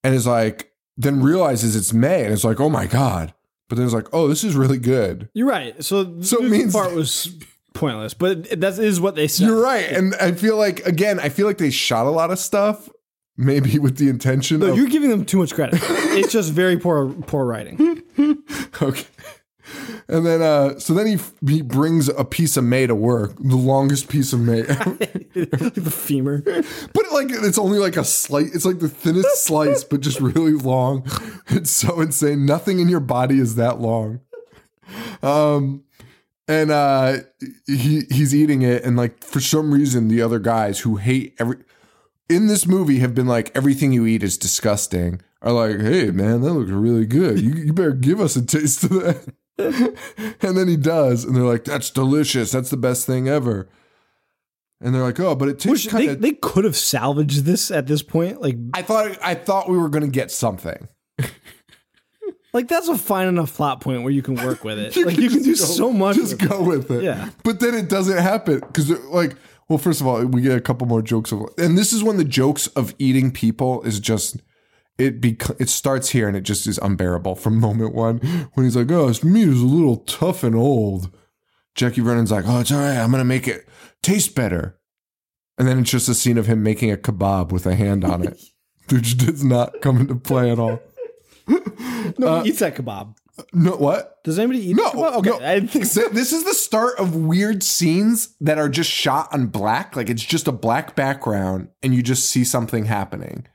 [0.03, 3.33] And is like, then realizes it's May and is like, oh my God,
[3.71, 5.31] but then it's like, oh, this is really good.
[5.33, 5.83] You're right.
[5.83, 7.35] So, So it means- part was
[7.73, 9.47] pointless, but that is what they said.
[9.47, 12.39] You're right, and I feel like again, I feel like they shot a lot of
[12.39, 12.89] stuff,
[13.39, 15.79] maybe with the intention No, of you're giving them too much credit.
[15.83, 18.03] it's just very poor poor writing.
[18.83, 19.07] okay.
[20.09, 23.57] And then, uh, so then he he brings a piece of May to work, the
[23.57, 24.95] longest piece of May, ever.
[25.35, 26.43] the femur.
[26.43, 28.55] but like it's only like a slice.
[28.55, 31.07] It's like the thinnest slice, but just really long.
[31.49, 32.47] It's so insane.
[32.47, 34.21] Nothing in your body is that long.
[35.23, 35.85] Um,
[36.49, 37.19] and uh,
[37.67, 41.59] he he's eating it, and like for some reason, the other guys who hate every
[42.29, 45.21] in this movie have been like everything you eat is disgusting.
[45.43, 47.41] Are like, hey man, that looks really good.
[47.41, 49.35] You you better give us a taste of that.
[50.43, 52.51] and then he does, and they're like, that's delicious.
[52.51, 53.69] That's the best thing ever.
[54.81, 56.21] And they're like, oh, but it tastes Which kind they, of.
[56.23, 58.41] they could have salvaged this at this point.
[58.41, 60.89] Like I thought I thought we were gonna get something.
[62.55, 64.97] like that's a fine enough plot point where you can work with it.
[65.05, 66.17] like can you can do go- so much.
[66.17, 66.49] Just with it.
[66.49, 67.03] go with it.
[67.03, 67.31] Yeah.
[67.45, 69.37] But then it doesn't happen because, like,
[69.69, 72.17] well, first of all, we get a couple more jokes of, and this is when
[72.17, 74.39] the jokes of eating people is just
[75.01, 75.21] it.
[75.21, 78.19] Bec- it starts here and it just is unbearable from moment one
[78.55, 81.11] when he's like, "Oh, this meat is a little tough and old."
[81.75, 82.99] Jackie Vernon's like, "Oh, it's all right.
[82.99, 83.69] I'm gonna make it
[84.03, 84.79] taste better."
[85.59, 88.27] And then it's just a scene of him making a kebab with a hand on
[88.27, 88.41] it,
[88.91, 90.81] which does not come into play at all.
[91.49, 93.15] Nobody uh, eats that kebab.
[93.53, 94.23] No, what?
[94.25, 95.17] Does anybody eat No, kebab?
[95.17, 95.37] Okay, no.
[95.37, 96.09] I didn't think so.
[96.09, 99.97] This is the start of weird scenes that are just shot on black.
[99.97, 103.47] Like it's just a black background and you just see something happening.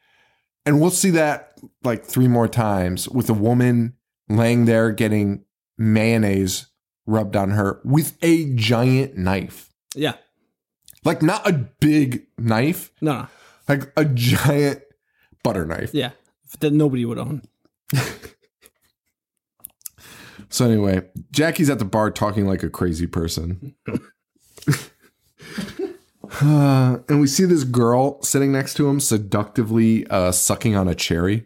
[0.65, 3.95] And we'll see that like three more times with a woman
[4.29, 5.45] laying there getting
[5.77, 6.67] mayonnaise
[7.05, 9.71] rubbed on her with a giant knife.
[9.93, 10.15] Yeah.
[11.03, 13.27] Like not a big knife, No, no.
[13.69, 14.81] like a giant
[15.43, 15.93] butter knife.
[15.93, 16.11] Yeah.
[16.61, 17.43] That nobody would own.
[20.49, 21.01] So anyway,
[21.31, 23.75] Jackie's at the bar talking like a crazy person.
[26.41, 31.45] And we see this girl sitting next to him seductively uh, sucking on a cherry,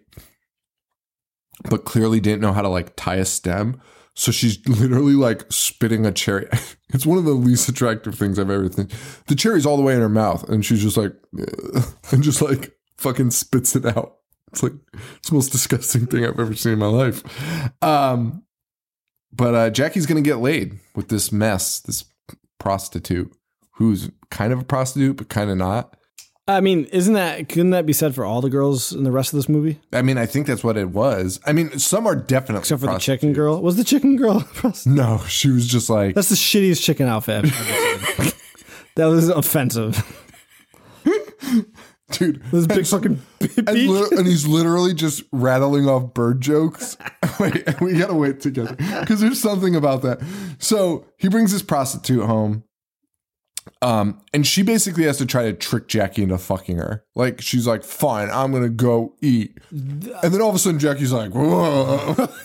[1.70, 3.82] but clearly didn't know how to like tie a stem.
[4.16, 6.48] So she's literally like spitting a cherry.
[6.92, 8.90] It's one of the least attractive things I've ever seen.
[9.28, 11.14] The cherry's all the way in her mouth, and she's just like,
[12.12, 14.16] and just like fucking spits it out.
[14.52, 17.22] It's like it's the most disgusting thing I've ever seen in my life.
[17.84, 18.44] Um,
[19.32, 22.06] but uh, Jackie's gonna get laid with this mess, this
[22.58, 23.32] prostitute
[23.80, 25.96] who's kind of a prostitute but kind of not.
[26.48, 29.34] I mean, isn't that couldn't that be said for all the girls in the rest
[29.34, 29.80] of this movie?
[29.94, 31.40] I mean, I think that's what it was.
[31.46, 33.62] I mean, some are definitely Except for the chicken girl.
[33.62, 34.38] Was the chicken girl?
[34.38, 34.98] a prostitute?
[34.98, 37.46] No, she was just like That's the shittiest chicken outfit.
[37.46, 37.70] I've
[38.16, 38.40] ever seen.
[38.96, 40.04] that was offensive.
[42.12, 42.42] dude.
[42.52, 43.22] This big fucking
[43.58, 46.98] And, li- and he's literally just rattling off bird jokes.
[47.40, 50.20] wait, we gotta wait together because there's something about that.
[50.60, 52.64] So he brings his prostitute home,
[53.82, 57.04] um, and she basically has to try to trick Jackie into fucking her.
[57.16, 61.12] Like she's like, "Fine, I'm gonna go eat," and then all of a sudden Jackie's
[61.14, 62.28] like, "Whoa."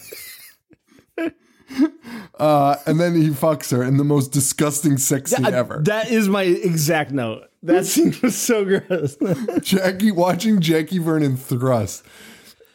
[2.38, 5.80] Uh, and then he fucks her in the most disgusting sex scene I- ever.
[5.86, 7.44] that is my exact note.
[7.62, 9.16] That scene was so gross.
[9.62, 12.04] Jackie watching Jackie Vernon thrust.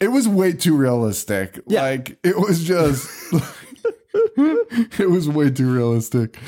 [0.00, 1.60] It was way too realistic.
[1.66, 1.82] Yeah.
[1.82, 3.08] Like it was just
[4.98, 6.38] it was way too realistic.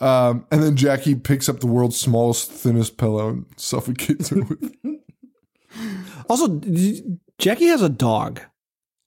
[0.00, 4.74] Um, and then Jackie picks up the world's smallest, thinnest pillow and suffocates her with
[6.28, 6.60] also,
[7.38, 8.40] Jackie has a dog.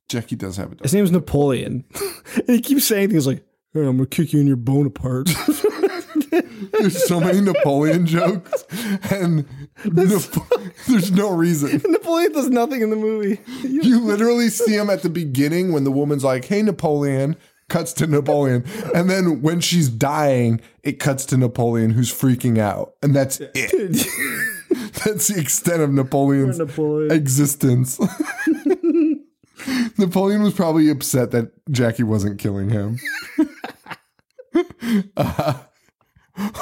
[0.09, 0.83] Jackie does have a dog.
[0.83, 1.85] His name's Napoleon,
[2.35, 5.29] and he keeps saying things like, "Hey, I'm gonna kick you in your bone apart."
[6.79, 8.65] There's so many Napoleon jokes,
[9.11, 9.45] and
[9.85, 10.47] Napo-
[10.87, 11.81] there's no reason.
[11.85, 13.39] Napoleon does nothing in the movie.
[13.61, 17.35] You literally see him at the beginning when the woman's like, "Hey, Napoleon."
[17.69, 22.93] Cuts to Napoleon, and then when she's dying, it cuts to Napoleon, who's freaking out,
[23.01, 24.07] and that's it.
[25.05, 27.11] That's the extent of Napoleon's Napoleon.
[27.11, 27.99] existence.
[29.97, 32.97] Napoleon was probably upset that Jackie wasn't killing him.
[35.17, 35.53] Uh,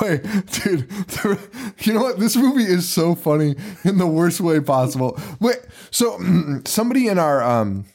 [0.01, 1.39] wait, dude, the-
[1.79, 2.19] you know what?
[2.19, 5.19] This movie is so funny in the worst way possible.
[5.39, 5.57] Wait,
[5.89, 6.17] so
[6.65, 7.85] somebody in our um,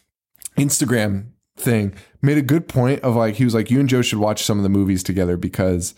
[0.58, 1.28] Instagram
[1.66, 1.92] thing
[2.22, 4.58] made a good point of like he was like, you and Joe should watch some
[4.58, 5.94] of the movies together because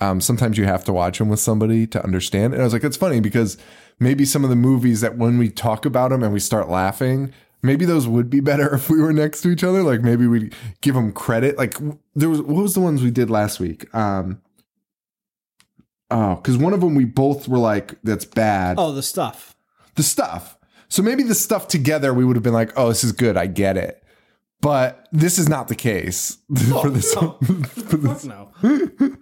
[0.00, 2.52] um, sometimes you have to watch them with somebody to understand.
[2.52, 3.56] And I was like, that's funny because
[3.98, 7.32] maybe some of the movies that when we talk about them and we start laughing,
[7.62, 9.82] maybe those would be better if we were next to each other.
[9.82, 10.50] Like maybe we
[10.80, 11.56] give them credit.
[11.56, 11.76] Like
[12.14, 13.92] there was what was the ones we did last week?
[13.94, 14.42] Um,
[16.10, 18.76] oh, because one of them we both were like, that's bad.
[18.78, 19.54] Oh, the stuff.
[19.94, 20.58] The stuff.
[20.88, 23.36] So maybe the stuff together we would have been like, oh, this is good.
[23.36, 24.01] I get it.
[24.62, 26.38] But this is not the case
[26.70, 27.12] for this.
[27.12, 27.42] Fuck
[28.24, 28.52] no.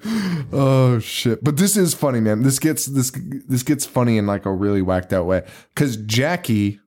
[0.53, 1.43] Oh shit!
[1.43, 2.43] But this is funny, man.
[2.43, 3.11] This gets this
[3.49, 6.81] this gets funny in like a really whacked out way because Jackie.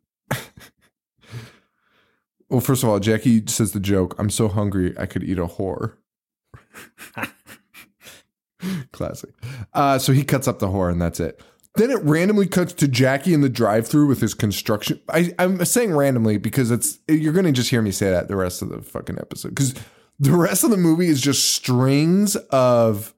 [2.49, 4.15] well, first of all, Jackie says the joke.
[4.19, 5.95] I'm so hungry, I could eat a whore.
[8.91, 9.31] Classic.
[9.73, 11.41] Uh, so he cuts up the whore, and that's it.
[11.75, 14.99] Then it randomly cuts to Jackie in the drive-through with his construction.
[15.09, 18.35] I, I'm saying randomly because it's you're going to just hear me say that the
[18.35, 19.73] rest of the fucking episode because
[20.19, 23.15] the rest of the movie is just strings of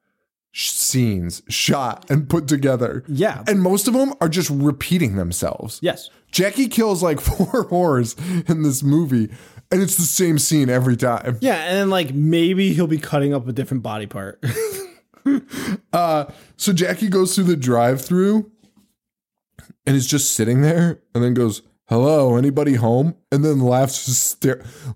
[0.52, 3.04] sh- scenes shot and put together.
[3.10, 3.44] Yeah.
[3.46, 5.80] and most of them are just repeating themselves.
[5.82, 6.10] Yes.
[6.32, 8.18] Jackie kills like four whores
[8.50, 9.30] in this movie,
[9.72, 11.38] and it's the same scene every time.
[11.42, 14.42] Yeah, and then like maybe he'll be cutting up a different body part.
[15.94, 16.26] Uh,
[16.58, 18.52] so Jackie goes through the drive-through
[19.86, 24.36] and is just sitting there, and then goes, "Hello, anybody home?" And then laughs,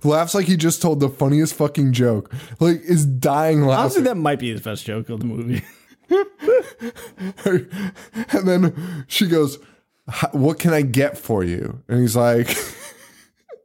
[0.04, 2.34] laughs like he just told the funniest fucking joke.
[2.60, 3.80] Like is dying laughing.
[3.80, 5.64] Honestly, that might be his best joke of the movie.
[8.32, 9.58] and then she goes,
[10.34, 12.56] "What can I get for you?" And he's like.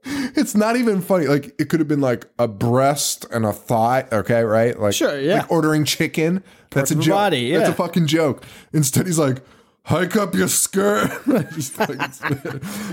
[0.36, 1.26] It's not even funny.
[1.26, 4.06] Like it could have been like a breast and a thigh.
[4.12, 4.78] Okay, right?
[4.78, 5.38] Like Sure, yeah.
[5.38, 6.42] Like ordering chicken.
[6.70, 7.14] That's a joke.
[7.14, 8.44] body, That's a fucking joke.
[8.72, 9.42] Instead, he's like,
[9.84, 11.08] hike up your skirt.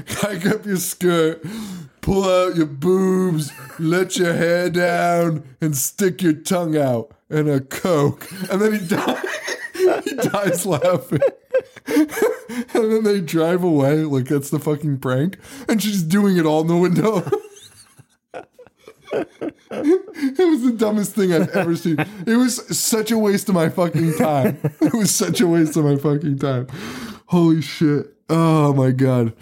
[0.07, 1.43] Hike up your skirt.
[2.01, 3.51] Pull out your boobs.
[3.79, 8.27] Let your hair down and stick your tongue out and a coke.
[8.51, 9.25] And then he dies.
[10.03, 11.21] he dies laughing.
[12.73, 16.61] and then they drive away like that's the fucking prank and she's doing it all
[16.61, 17.23] in the window
[19.71, 21.97] it was the dumbest thing i've ever seen.
[22.25, 24.57] It was such a waste of my fucking time.
[24.81, 26.67] It was such a waste of my fucking time.
[27.27, 28.13] Holy shit.
[28.29, 29.33] Oh my god.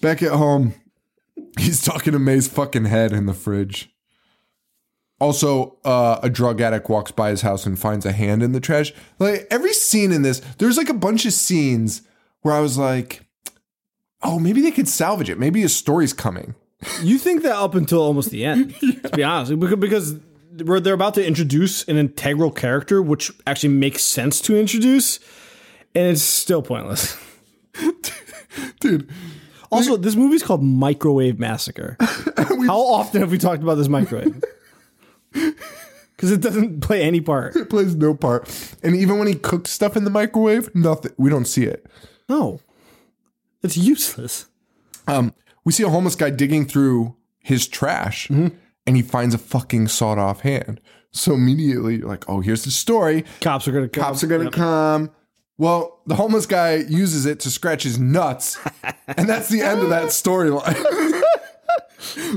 [0.00, 0.74] Back at home
[1.58, 3.90] he's talking to may's fucking head in the fridge
[5.20, 8.60] also, uh, a drug addict walks by his house and finds a hand in the
[8.60, 8.92] trash.
[9.18, 12.02] Like every scene in this, there's like a bunch of scenes
[12.42, 13.26] where I was like,
[14.22, 15.38] "Oh, maybe they could salvage it.
[15.38, 16.54] Maybe a story's coming."
[17.02, 20.14] You think that up until almost the end, to be honest, because, because
[20.64, 25.18] we're, they're about to introduce an integral character, which actually makes sense to introduce,
[25.94, 27.16] and it's still pointless.
[28.80, 29.10] Dude,
[29.70, 31.96] Also, this movie's called Microwave Massacre.
[32.00, 34.42] How often have we talked about this microwave?
[36.16, 37.54] Because it doesn't play any part.
[37.54, 38.48] it plays no part.
[38.82, 41.12] And even when he cooks stuff in the microwave, nothing.
[41.16, 41.86] We don't see it.
[42.28, 42.60] No,
[43.62, 44.46] it's useless.
[45.06, 45.32] Um,
[45.64, 48.52] we see a homeless guy digging through his trash, and
[48.84, 50.80] he finds a fucking sawed-off hand.
[51.12, 54.02] So immediately, you're like, "Oh, here's the story." Cops are gonna come.
[54.02, 55.10] cops are gonna come.
[55.56, 58.58] Well, the homeless guy uses it to scratch his nuts,
[59.08, 60.74] and that's the end of that storyline.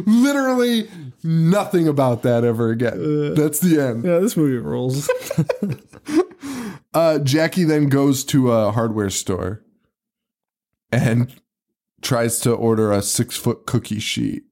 [0.05, 0.89] Literally
[1.23, 3.33] nothing about that ever again.
[3.35, 4.03] That's the end.
[4.03, 5.09] Yeah, this movie rules.
[6.93, 9.63] Uh, Jackie then goes to a hardware store
[10.91, 11.33] and
[12.01, 14.43] tries to order a six foot cookie sheet.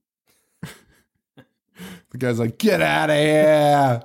[2.10, 4.02] the guy's like, "Get out of here!"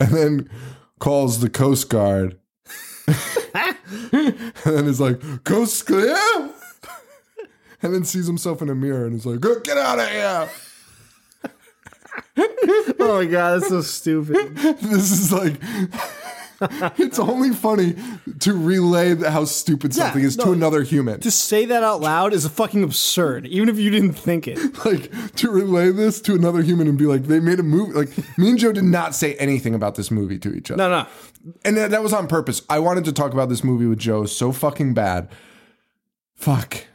[0.00, 0.50] and then
[0.98, 2.38] calls the Coast Guard.
[3.06, 6.14] and then is like, "Coast clear."
[7.82, 10.48] And then sees himself in a mirror and is like, get out of here!"
[13.00, 14.56] oh my god, that's so stupid.
[14.82, 15.54] This is like.
[16.98, 17.94] it's only funny
[18.40, 21.20] to relay how stupid something is to another human.
[21.20, 24.58] To say that out loud is fucking absurd, even if you didn't think it.
[24.84, 27.92] like to relay this to another human and be like, they made a movie.
[27.92, 30.90] Like me and Joe did not say anything about this movie to each other, No,
[30.90, 31.06] no.
[31.64, 32.62] and that, that was on purpose.
[32.68, 35.28] I wanted to talk about this movie with Joe so fucking bad.
[36.34, 36.86] Fuck.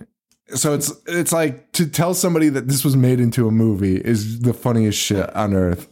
[0.48, 4.42] So it's it's like to tell somebody that this was made into a movie is
[4.42, 5.88] the funniest shit on earth.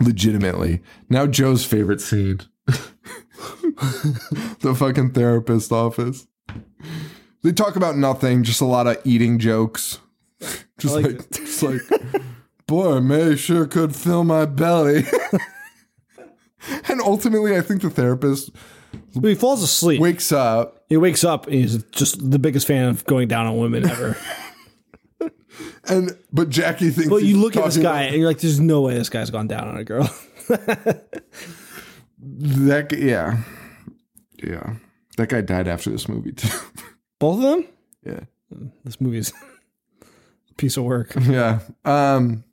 [0.00, 0.82] Legitimately.
[1.08, 2.40] Now Joe's favorite scene.
[2.66, 6.26] the fucking therapist office.
[7.42, 9.98] They talk about nothing, just a lot of eating jokes.
[10.78, 11.80] Just like like, just like,
[12.66, 15.04] boy, May sure could fill my belly.
[16.88, 18.50] and ultimately, I think the therapist
[19.22, 20.00] He falls asleep.
[20.00, 23.56] wakes up He wakes up and he's just the biggest fan of going down on
[23.56, 24.14] women ever.
[25.88, 27.08] and but Jackie thinks.
[27.08, 29.46] but you look at this guy and you're like, there's no way this guy's gone
[29.46, 30.14] down on a girl.
[32.20, 33.38] That yeah,
[34.44, 34.74] yeah.
[35.16, 36.54] That guy died after this movie too.
[37.18, 37.66] Both of them?
[38.04, 38.20] yeah,
[38.84, 39.32] This movie's
[40.50, 41.14] a piece of work.
[41.22, 41.60] yeah.
[41.86, 42.44] Um.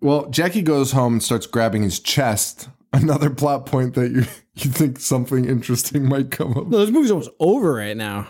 [0.00, 2.68] Well, Jackie goes home and starts grabbing his chest.
[3.02, 4.24] Another plot point that you
[4.54, 6.66] you think something interesting might come up.
[6.66, 8.28] No, this movie's almost over right now.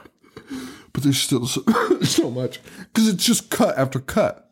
[0.92, 1.62] but there's still so,
[2.02, 4.50] so much because it's just cut after cut.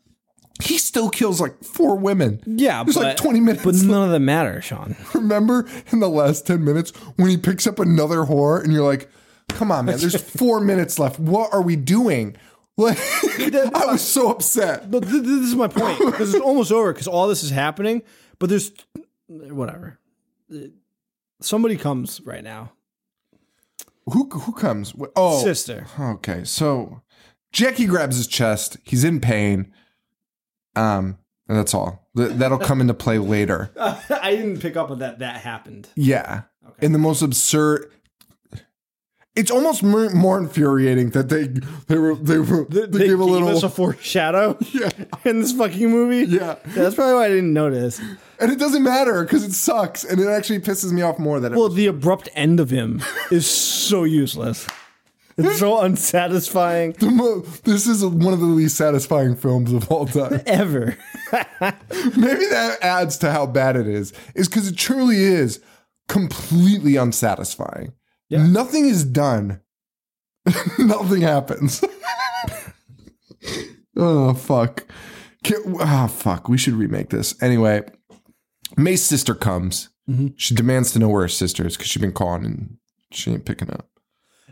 [0.63, 2.41] He still kills like four women.
[2.45, 3.63] Yeah, There's but, like 20 minutes.
[3.65, 4.95] But none of them matter, Sean.
[5.13, 9.09] Remember in the last 10 minutes when he picks up another whore and you're like,
[9.49, 11.19] come on, man, there's four minutes left.
[11.19, 12.37] What are we doing?
[12.77, 14.89] Like, I was so upset.
[14.89, 17.49] But th- th- this is my point because it's almost over because all this is
[17.49, 18.01] happening.
[18.39, 18.71] But there's
[19.27, 19.99] whatever.
[21.41, 22.71] Somebody comes right now.
[24.07, 24.93] Who, who comes?
[25.15, 25.87] Oh, Sister.
[25.99, 26.43] okay.
[26.43, 27.01] So
[27.51, 28.77] Jackie grabs his chest.
[28.83, 29.73] He's in pain.
[30.75, 32.07] Um, and that's all.
[32.15, 33.71] Th- that'll come into play later.
[33.79, 35.19] I didn't pick up on that.
[35.19, 35.89] That happened.
[35.95, 36.43] Yeah.
[36.65, 36.85] Okay.
[36.85, 37.91] In the most absurd.
[39.35, 41.47] It's almost more, more infuriating that they
[41.87, 44.89] they were they were they, They, gave a little us a foreshadow yeah
[45.25, 46.31] in this fucking movie.
[46.31, 47.99] yeah that's probably why I didn't notice.
[48.39, 51.51] and it doesn't matter because it sucks and it actually pisses me off more that
[51.51, 54.67] it Well, the abrupt end of him is so useless.
[55.37, 60.41] It's so unsatisfying mo- this is one of the least satisfying films of all time.
[60.45, 60.95] ever.
[61.59, 65.59] Maybe that adds to how bad it is, is because it truly is
[66.07, 67.91] completely unsatisfying.
[68.29, 68.47] Yeah.
[68.47, 69.59] Nothing is done.
[70.79, 71.83] Nothing happens.
[73.97, 74.85] oh fuck.
[75.79, 76.49] Ah fuck.
[76.49, 77.83] We should remake this anyway.
[78.77, 79.89] May's sister comes.
[80.37, 82.77] She demands to know where her sister is because she's been calling and
[83.11, 83.87] she ain't picking up.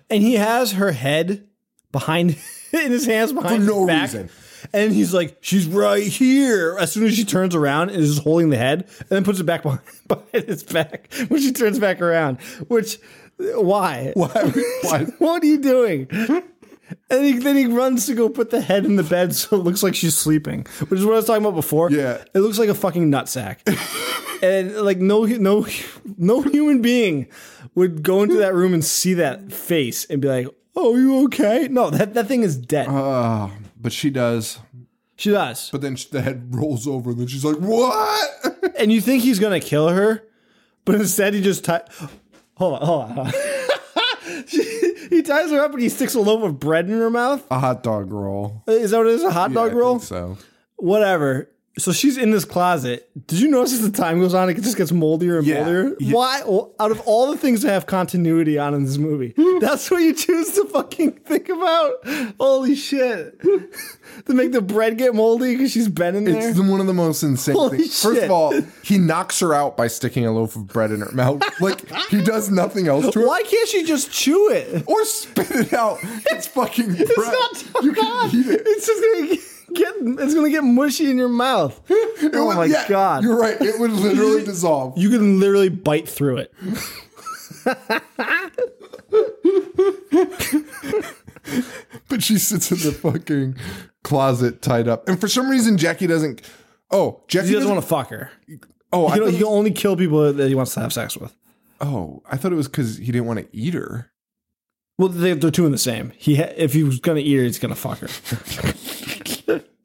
[0.10, 1.48] and he has her head
[1.92, 2.38] behind
[2.74, 4.04] in his hands behind For no his back.
[4.14, 4.30] reason.
[4.74, 6.76] And he's like, she's right here.
[6.80, 9.40] As soon as she turns around and is just holding the head, and then puts
[9.40, 12.38] it back behind, behind his back when she turns back around.
[12.70, 12.98] Which,
[13.56, 14.12] why?
[14.16, 14.30] Why?
[14.82, 15.06] Why?
[15.20, 16.08] What are you doing?
[17.10, 19.64] And he, then he runs to go put the head in the bed so it
[19.64, 21.90] looks like she's sleeping, which is what I was talking about before.
[21.90, 22.24] Yeah.
[22.34, 23.58] it looks like a fucking nutsack,
[24.44, 25.66] and like no no
[26.18, 27.28] no human being
[27.74, 31.68] would go into that room and see that face and be like, "Oh, you okay?"
[31.70, 32.88] No, that that thing is dead.
[32.90, 34.60] Oh, but she does.
[35.16, 39.02] she does, But then the head rolls over and then she's like, "What?" and you
[39.02, 40.28] think he's gonna kill her,
[40.86, 41.82] but instead he just tie.
[42.58, 43.18] Hold on, hold on.
[43.28, 43.32] On.
[45.10, 47.46] he ties her up and he sticks a loaf of bread in her mouth.
[47.52, 48.64] A hot dog roll.
[48.68, 49.24] Is that what it is?
[49.24, 49.94] A hot Yeah, dog I roll?
[50.00, 50.38] think so.
[50.78, 51.50] whatever.
[51.80, 53.10] So she's in this closet.
[53.26, 55.64] Did you notice as the time goes on, it just gets moldier and Yeah.
[55.64, 55.96] moldier?
[56.00, 56.14] Yeah.
[56.14, 56.42] Why?
[56.46, 60.04] Well, out of all the things to have continuity on in this movie, that's what
[60.04, 61.94] you choose to fucking think about?
[62.40, 63.40] Holy shit.
[64.26, 66.50] to make the bread get moldy because she's been in there?
[66.50, 68.04] It's one of the most insane Holy things.
[68.04, 68.54] First of all,
[68.84, 71.42] he knocks her out by sticking a loaf of bread in her mouth.
[71.60, 73.28] Like he does nothing else to her.
[73.28, 74.84] Why can't she just chew it?
[74.88, 75.98] Or spit it out.
[76.28, 77.08] It's fucking bread.
[77.10, 78.62] It's not you eat it.
[78.64, 79.94] It's just gonna get
[80.24, 81.80] it's gonna get mushy in your mouth.
[81.90, 83.24] It oh would- my yeah, god.
[83.24, 83.60] You're right.
[83.62, 84.98] It would literally dissolve.
[84.98, 86.54] You can literally bite through it.
[92.10, 93.58] But she sits in the fucking
[94.04, 95.08] closet tied up.
[95.08, 96.42] And for some reason, Jackie doesn't.
[96.92, 97.56] Oh, Jackie doesn't.
[97.56, 98.32] doesn't want to fuck her.
[98.92, 101.36] oh, I He, he was, only kill people that he wants to have sex with.
[101.82, 104.12] oh, I thought it was because he didn't want to eat her.
[104.98, 106.12] Well, they, they're two in the same.
[106.18, 108.08] He ha- if he was gonna eat her, he's gonna fuck her.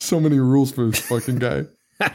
[0.00, 1.64] So many rules for this fucking guy.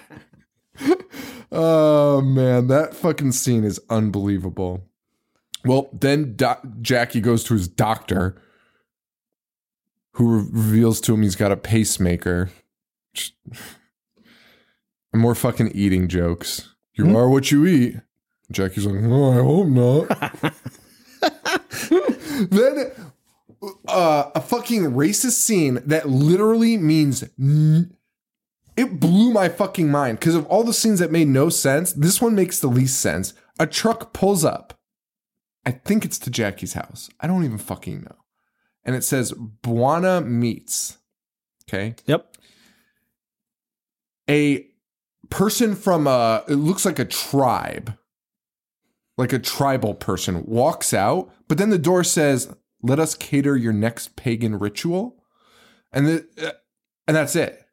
[1.52, 4.84] oh man, that fucking scene is unbelievable.
[5.66, 8.42] Well, then Do- Jackie goes to his doctor,
[10.14, 12.50] who re- reveals to him he's got a pacemaker.
[15.12, 16.74] And more fucking eating jokes.
[16.96, 17.16] You hmm?
[17.16, 17.96] are what you eat.
[18.52, 20.54] Jackie's like, oh, I hope not.
[22.50, 22.92] then
[23.88, 27.96] uh, a fucking racist scene that literally means n-
[28.76, 31.94] it blew my fucking mind because of all the scenes that made no sense.
[31.94, 33.34] This one makes the least sense.
[33.60, 34.80] A truck pulls up.
[35.66, 37.10] I think it's to Jackie's house.
[37.20, 38.16] I don't even fucking know.
[38.84, 40.98] And it says Buana Meats.
[41.68, 41.96] Okay.
[42.06, 42.36] Yep.
[44.30, 44.68] A
[45.30, 47.96] person from a, it looks like a tribe,
[49.18, 52.54] like a tribal person walks out, but then the door says,
[52.84, 55.24] let us cater your next pagan ritual.
[55.92, 56.52] And the, uh,
[57.08, 57.64] and that's it.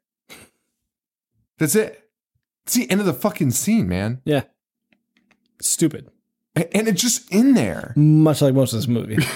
[1.59, 2.09] That's it.
[2.65, 4.21] It's the end of the fucking scene, man.
[4.25, 4.43] Yeah.
[5.61, 6.09] Stupid.
[6.55, 7.93] And it's just in there.
[7.95, 9.17] Much like most of this movie.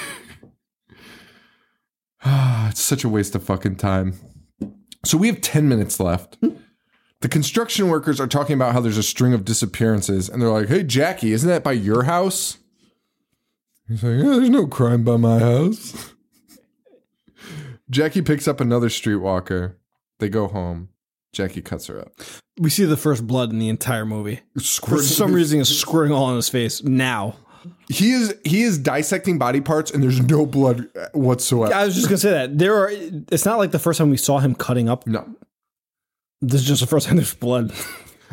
[2.25, 4.15] it's such a waste of fucking time.
[5.05, 6.37] So we have 10 minutes left.
[7.21, 10.67] The construction workers are talking about how there's a string of disappearances, and they're like,
[10.67, 12.57] hey, Jackie, isn't that by your house?
[13.87, 16.13] He's like, yeah, there's no crime by my house.
[17.89, 19.75] Jackie picks up another streetwalker.
[20.19, 20.89] They go home.
[21.33, 22.13] Jackie cuts her up.
[22.57, 24.39] we see the first blood in the entire movie.
[24.55, 27.35] For some reason, it's squirting all on his face now.
[27.89, 31.73] he is he is dissecting body parts, and there's no blood whatsoever.
[31.73, 32.89] I was just gonna say that there are.
[32.89, 35.27] It's not like the first time we saw him cutting up No,
[36.41, 37.73] This is just the first time there's blood.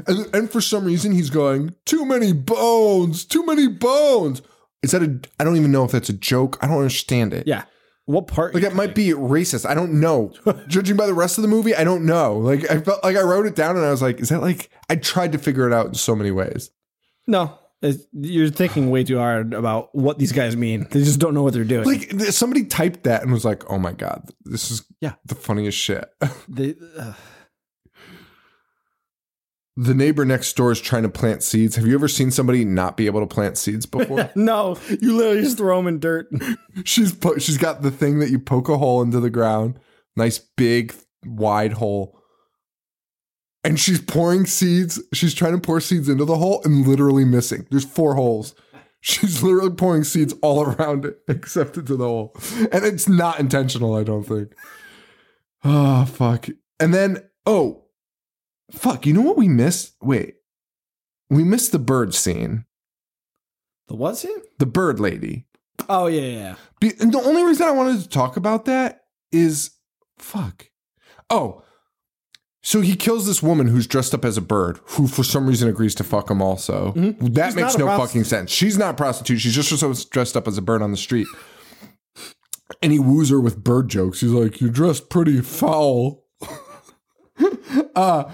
[0.06, 4.40] And, and for some reason, he's going, too many bones, too many bones.
[4.82, 6.58] Is that a, I don't even know if that's a joke.
[6.62, 7.46] I don't understand it.
[7.46, 7.64] yeah.
[8.06, 8.52] What part?
[8.52, 9.64] Like it might be racist.
[9.64, 10.32] I don't know.
[10.66, 12.36] Judging by the rest of the movie, I don't know.
[12.36, 14.70] Like I felt like I wrote it down and I was like, is that like
[14.90, 16.70] I tried to figure it out in so many ways.
[17.26, 17.58] no.
[17.80, 20.86] It's- You're thinking way too hard about what these guys mean.
[20.92, 21.84] They just don't know what they're doing.
[21.84, 25.14] Like somebody typed that and was like, "Oh my god, this is Yeah.
[25.24, 26.04] the funniest shit."
[26.48, 27.12] They, uh,
[29.76, 31.76] the neighbor next door is trying to plant seeds.
[31.76, 34.30] Have you ever seen somebody not be able to plant seeds before?
[34.36, 36.28] no, you literally just throw them in dirt.
[36.84, 39.78] she's po- she's got the thing that you poke a hole into the ground,
[40.16, 40.94] nice big
[41.24, 42.18] wide hole.
[43.64, 45.00] And she's pouring seeds.
[45.12, 47.66] She's trying to pour seeds into the hole and literally missing.
[47.70, 48.54] There's four holes.
[49.00, 52.36] She's literally pouring seeds all around it except into the hole.
[52.72, 54.52] And it's not intentional, I don't think.
[55.64, 56.48] Oh, fuck.
[56.80, 57.81] And then, oh,
[58.70, 59.06] fuck.
[59.06, 59.94] You know what we missed?
[60.02, 60.34] Wait.
[61.30, 62.64] We missed the bird scene.
[63.88, 64.36] The what scene?
[64.58, 65.46] The bird lady.
[65.88, 66.54] Oh yeah, yeah.
[66.80, 69.00] Be- and the only reason I wanted to talk about that
[69.32, 69.70] is
[70.18, 70.68] fuck.
[71.30, 71.62] Oh,
[72.62, 75.68] so he kills this woman who's dressed up as a bird, who for some reason
[75.68, 76.40] agrees to fuck him.
[76.40, 77.34] Also, that Mm-hmm.
[77.44, 78.50] She's makes no fucking sense.
[78.52, 79.40] She's not a prostitute.
[79.40, 81.26] She's just dressed up as a bird on the street.
[82.82, 84.20] And he woos her with bird jokes.
[84.20, 86.24] He's like, "You're dressed pretty foul."
[87.96, 88.30] uh,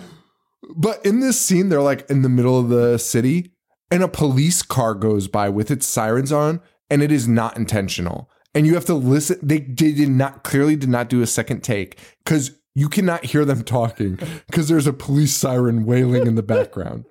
[0.77, 3.53] but in this scene, they're like in the middle of the city,
[3.91, 6.61] and a police car goes by with its sirens on,
[6.91, 8.31] and it is not intentional.
[8.55, 9.39] And you have to listen.
[9.43, 13.45] They, they did not clearly did not do a second take because you cannot hear
[13.45, 17.05] them talking because there's a police siren wailing in the background.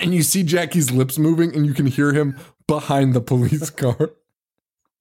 [0.00, 4.10] And you see Jackie's lips moving, and you can hear him behind the police car.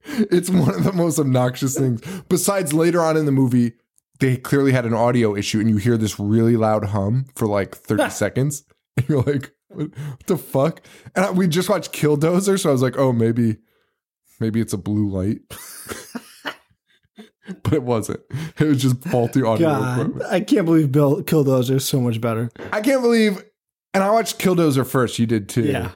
[0.04, 2.02] It's one of the most obnoxious things.
[2.28, 3.74] Besides, later on in the movie,
[4.22, 7.76] they clearly had an audio issue, and you hear this really loud hum for like
[7.88, 8.64] 30 seconds.
[8.96, 9.90] And you're like, what,
[10.28, 10.82] the fuck?
[11.16, 13.58] And I, we just watched Killdozer, so I was like, oh, maybe,
[14.40, 15.40] maybe it's a blue light.
[17.64, 18.22] but it wasn't.
[18.60, 20.32] It was just faulty audio God, equipment.
[20.32, 22.52] I can't believe Bill Killdozer is so much better.
[22.72, 23.44] I can't believe.
[23.94, 25.20] And I watched Killdozer first.
[25.20, 25.64] You did too.
[25.64, 25.92] Yeah.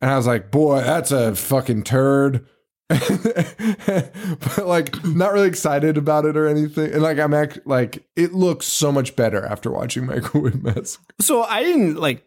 [0.00, 2.46] And I was like, boy, that's a fucking turd.
[3.86, 6.92] but like, not really excited about it or anything.
[6.92, 11.04] And like, I'm act like, it looks so much better after watching Microwave Massacre.
[11.20, 12.24] So I didn't like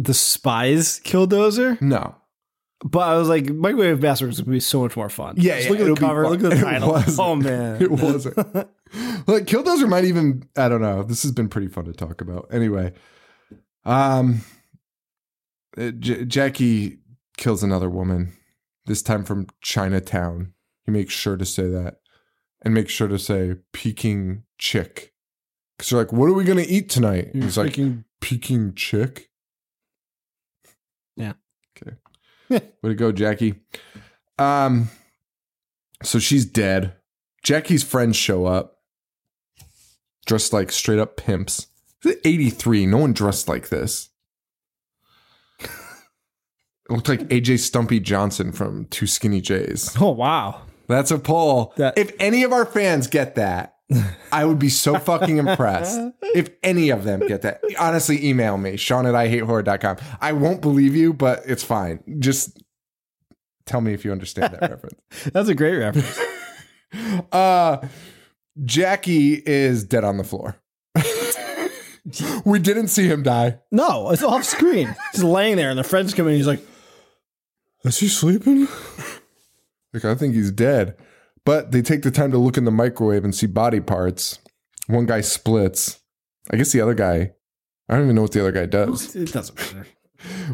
[0.00, 2.14] despise Killdozer, No.
[2.84, 5.34] but I was like, Microwave is gonna be so much more fun.
[5.38, 7.02] Yeah, yeah, look at the cover, look at the It title.
[7.18, 8.36] Oh man, It wasn't.
[9.26, 11.02] like Killdozer might even I don't know.
[11.02, 12.48] This has been pretty fun to talk about.
[12.52, 12.92] Anyway,
[13.84, 14.42] um
[15.76, 16.98] uh, J- Jackie
[17.36, 18.32] kills another woman.
[18.88, 20.54] This time from Chinatown.
[20.84, 22.00] He makes sure to say that
[22.62, 25.12] and makes sure to say Peking chick.
[25.78, 27.78] Cuz they're like, "What are we going to eat tonight?" You're He's like,
[28.20, 29.30] "Peking chick."
[31.16, 31.34] Yeah.
[31.76, 31.96] Okay.
[32.48, 33.60] Way to go, Jackie.
[34.38, 34.88] Um
[36.02, 36.94] so she's dead.
[37.42, 38.78] Jackie's friends show up,
[40.26, 41.66] dressed like straight up pimps.
[42.02, 42.86] This is 83.
[42.86, 44.10] No one dressed like this.
[46.88, 49.94] It looked like AJ Stumpy Johnson from Two Skinny Jays.
[50.00, 50.62] oh wow.
[50.86, 51.74] That's a poll.
[51.76, 53.74] That- if any of our fans get that,
[54.32, 55.98] I would be so fucking impressed.
[56.34, 59.96] If any of them get that, honestly, email me, Sean at I hate IHateHorror.com.
[60.20, 62.02] I won't believe you, but it's fine.
[62.18, 62.62] Just
[63.66, 65.00] tell me if you understand that reference.
[65.32, 66.18] That's a great reference.
[67.32, 67.86] Uh
[68.64, 70.56] Jackie is dead on the floor.
[72.44, 73.58] we didn't see him die.
[73.70, 74.94] No, it's off screen.
[75.12, 76.34] He's laying there, and the friends come in.
[76.34, 76.60] He's like,
[77.84, 78.66] Is he sleeping?
[79.92, 80.96] like I think he's dead.
[81.44, 84.38] But they take the time to look in the microwave and see body parts.
[84.86, 86.00] One guy splits.
[86.50, 87.32] I guess the other guy
[87.88, 89.16] I don't even know what the other guy does.
[89.16, 89.86] "It doesn't matter."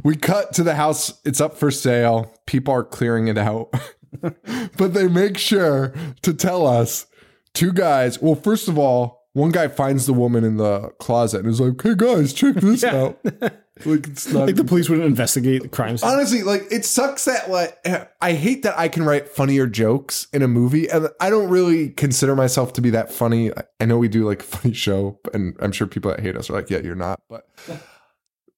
[0.03, 1.20] We cut to the house.
[1.25, 2.33] It's up for sale.
[2.47, 3.72] People are clearing it out.
[4.20, 7.07] but they make sure to tell us
[7.55, 8.20] two guys.
[8.20, 11.81] Well, first of all, one guy finds the woman in the closet and is like,
[11.83, 13.18] hey guys, check this out.
[13.85, 14.47] Like, it's not.
[14.47, 16.09] Like the police wouldn't investigate the crime scene.
[16.09, 17.77] Honestly, like it sucks that like
[18.20, 21.91] I hate that I can write funnier jokes in a movie, and I don't really
[21.91, 23.51] consider myself to be that funny.
[23.81, 26.49] I know we do like a funny show, and I'm sure people that hate us
[26.49, 27.49] are like, "Yeah, you're not," but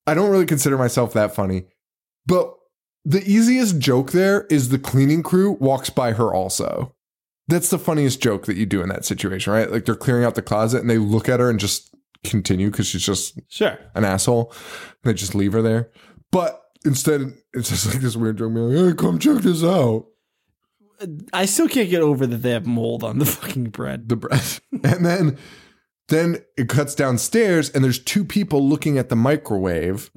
[0.05, 1.65] I don't really consider myself that funny.
[2.27, 2.53] But
[3.03, 6.93] the easiest joke there is the cleaning crew walks by her also.
[7.47, 9.71] That's the funniest joke that you do in that situation, right?
[9.71, 12.87] Like they're clearing out the closet and they look at her and just continue because
[12.87, 13.77] she's just Sure.
[13.95, 14.53] an asshole.
[15.03, 15.91] They just leave her there.
[16.31, 20.05] But instead, it's just like this weird joke being like, hey, come check this out.
[21.31, 24.09] I still can't get over that they have mold on the fucking bread.
[24.09, 24.41] The bread.
[24.83, 25.37] and then
[26.09, 30.09] Then it cuts downstairs, and there's two people looking at the microwave.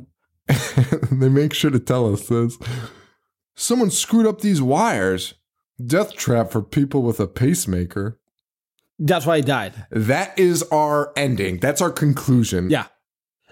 [1.11, 2.57] they make sure to tell us this.
[3.57, 5.35] Someone screwed up these wires.
[5.85, 8.20] Death trap for people with a pacemaker.
[9.01, 9.73] That's why he died.
[9.91, 11.59] That is our ending.
[11.59, 12.69] That's our conclusion.
[12.71, 12.87] Yeah.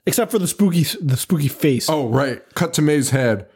[0.06, 1.88] Except for the spooky the spooky face.
[1.88, 2.42] Oh, right.
[2.54, 3.48] Cut to May's head,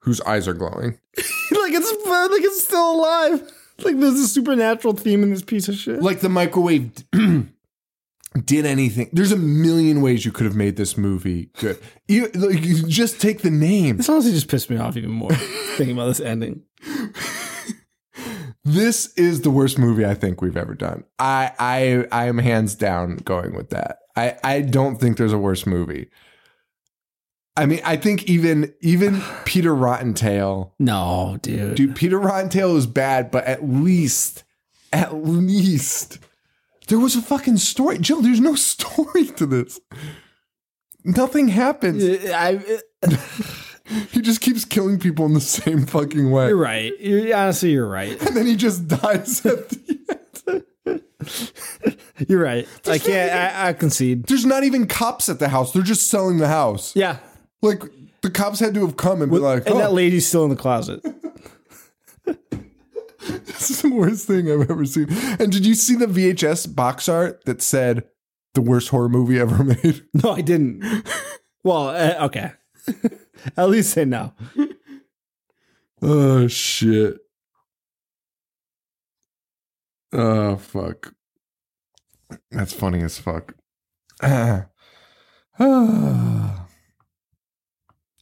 [0.00, 0.98] whose eyes are glowing.
[1.16, 3.42] like it's like it's still alive.
[3.82, 6.02] Like there's a supernatural theme in this piece of shit.
[6.02, 6.92] Like the microwave
[8.44, 9.08] did anything.
[9.12, 11.78] There's a million ways you could have made this movie good.
[12.08, 13.96] You, like, you just take the name.
[13.98, 15.30] This honestly just pissed me off even more
[15.76, 16.62] thinking about this ending.
[18.68, 21.04] This is the worst movie I think we've ever done.
[21.18, 23.98] I I I am hands down going with that.
[24.14, 26.08] I I don't think there's a worse movie.
[27.56, 31.76] I mean, I think even even Peter Rottentail, No, dude.
[31.76, 34.44] dude, Peter Rottentail is bad, but at least,
[34.92, 36.18] at least,
[36.88, 37.98] there was a fucking story.
[37.98, 39.80] Jill, there's no story to this.
[41.04, 42.04] Nothing happens.
[42.30, 42.60] I,
[44.10, 46.92] He just keeps killing people in the same fucking way, you're right.
[47.00, 48.20] You're, honestly, you're right.
[48.26, 49.98] and then he just dies at the
[50.86, 51.02] end.
[52.28, 52.66] You're right.
[52.86, 53.32] I can't.
[53.32, 54.24] I, I concede.
[54.24, 55.72] There's not even cops at the house.
[55.72, 56.96] They're just selling the house.
[56.96, 57.18] Yeah.
[57.62, 57.82] Like
[58.22, 60.50] the cops had to have come and be like, And oh, that lady's still in
[60.50, 61.00] the closet.
[62.24, 65.06] this is the worst thing I've ever seen.
[65.38, 68.04] And did you see the VHS box art that said
[68.54, 70.04] the worst horror movie ever made?
[70.22, 70.82] No, I didn't.
[71.62, 72.52] Well, uh, okay.
[73.56, 74.32] At least say no.
[76.00, 77.16] Oh shit.
[80.12, 81.12] Oh fuck.
[82.50, 83.54] That's funny as fuck.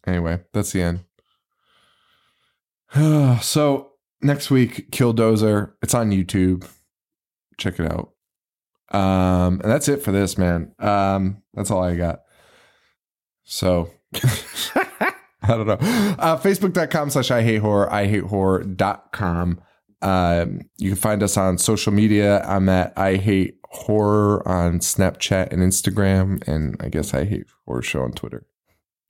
[0.07, 1.05] anyway, that's the end.
[3.43, 3.93] so
[4.23, 5.73] next week, Killdozer.
[5.83, 6.67] It's on YouTube.
[7.59, 8.12] Check it out.
[8.99, 10.73] Um, and that's it for this, man.
[10.79, 12.21] Um, that's all I got.
[13.45, 13.91] So
[15.43, 15.75] I don't know.
[15.75, 19.61] Uh, Facebook.com slash I hate horror, I hate horror.com.
[20.03, 22.45] Um, you can find us on social media.
[22.45, 27.83] I'm at I hate horror on Snapchat and Instagram, and I guess I hate horror
[27.83, 28.47] show on Twitter.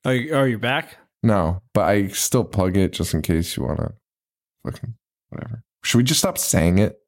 [0.05, 0.99] Are you, are you back?
[1.23, 3.93] No, but I still plug it just in case you want to
[4.65, 4.95] fucking
[5.31, 5.65] whatever.
[5.83, 6.99] Should we just stop saying it?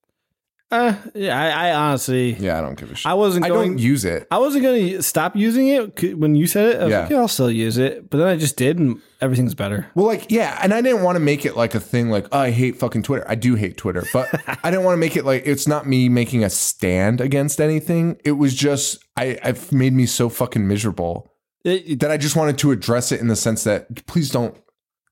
[0.71, 1.41] Uh, yeah.
[1.41, 3.07] I, I honestly, Yeah, I don't give a shit.
[3.07, 4.27] I wasn't I don't use it.
[4.31, 6.81] I wasn't going to stop using it when you said it.
[6.81, 7.01] I was Yeah.
[7.01, 8.11] like, yeah, I'll still use it.
[8.11, 9.87] But then I just did, and everything's better.
[9.95, 12.39] Well, like, yeah, and I didn't want to make it like a thing like, oh,
[12.41, 13.25] I hate fucking Twitter.
[13.27, 14.29] I do hate Twitter, but
[14.63, 18.21] I didn't want to make it like it's not me making a stand against anything.
[18.25, 21.33] It was just I I've made me so fucking miserable
[21.65, 24.55] it- that I just wanted to address it in the sense that please don't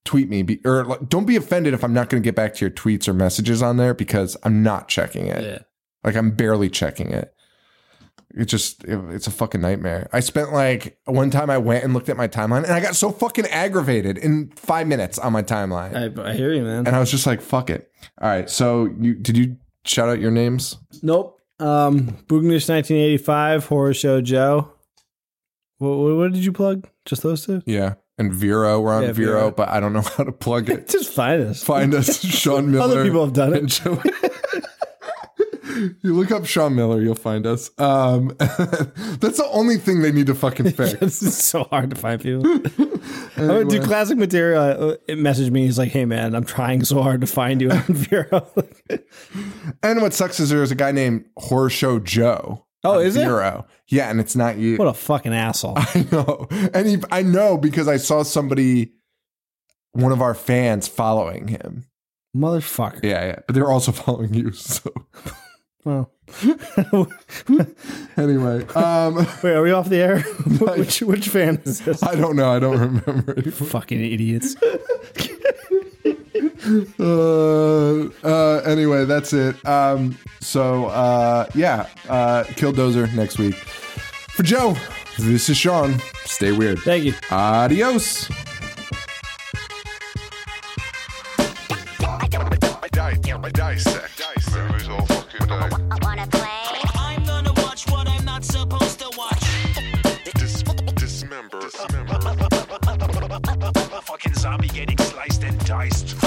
[0.07, 2.55] tweet me be, or like, don't be offended if I'm not going to get back
[2.55, 5.43] to your tweets or messages on there because I'm not checking it.
[5.45, 5.59] yeah.
[6.05, 7.35] Like I'm barely checking it.
[8.35, 10.09] It just it- it's a fucking nightmare.
[10.13, 12.95] I spent like one time I went and looked at my timeline and I got
[12.97, 15.95] so fucking aggravated in five minutes on my timeline.
[16.19, 16.87] I, I hear you, man.
[16.87, 17.91] and I was just like, fuck it.
[18.21, 18.49] All right.
[18.49, 20.77] So you did you shout out your names?
[21.03, 21.41] Nope.
[21.59, 24.71] Um, Boognish 1985, Horror Show Joe.
[25.79, 26.87] What, what, what did you plug?
[27.07, 27.63] Just those two?
[27.65, 27.95] Yeah.
[28.19, 29.51] And Vero, we're on Yeah, Vero, Vero.
[29.51, 30.89] but I don't know how to plug it.
[30.91, 31.63] Just find us.
[31.63, 32.85] Find us, Sean Miller.
[32.85, 33.67] Other people have done it.
[33.67, 34.01] Joey.
[36.03, 37.71] you look up Sean Miller, you'll find us.
[37.79, 40.95] Um, that's the only thing they need to fucking fix.
[40.95, 42.47] This is so hard to find people.
[43.37, 44.63] I'm gonna do classic material.
[44.63, 45.67] Uh, It messaged me.
[45.67, 48.47] He's like, "Hey man, I'm trying so hard to find you on Vero."
[49.83, 52.65] And what sucks is there's a guy named Horror Show Joe.
[52.87, 53.27] Oh, is it?
[53.89, 54.77] Yeah, and it's not you.
[54.77, 55.75] what a fucking asshole!
[55.77, 56.47] I know.
[56.51, 58.93] And he, I know because I saw somebody,
[59.93, 61.87] one of our fans following him.
[62.37, 63.03] Motherfucker.
[63.03, 63.39] Yeah, yeah.
[63.47, 64.53] But they're also following you.
[64.53, 64.91] So
[65.85, 66.11] Well,
[68.17, 70.21] anyway, um, wait, are we off the air?
[70.77, 72.03] which which fan is this?
[72.03, 72.51] I don't know.
[72.51, 73.51] I don't remember.
[73.53, 74.57] Fucking idiots.
[76.99, 79.65] Uh, uh, anyway, that's it.
[79.67, 83.55] Um, so uh, yeah, uh, Killdozer next week.
[83.55, 84.77] For Joe,
[85.19, 86.01] this is Sean.
[86.25, 86.79] Stay weird.
[86.81, 87.15] Thank you.
[87.31, 88.29] Adios.
[93.53, 94.19] Dissect.
[94.19, 94.57] Dissect.
[94.57, 95.69] Movies all fucking day.
[96.03, 96.81] Wanna play?
[96.95, 99.41] I'm gonna watch what I'm not supposed to watch.
[100.35, 100.63] Dis-
[100.95, 101.61] dismember.
[101.61, 102.19] Dismember.
[104.03, 106.26] fucking zombie getting sliced and diced.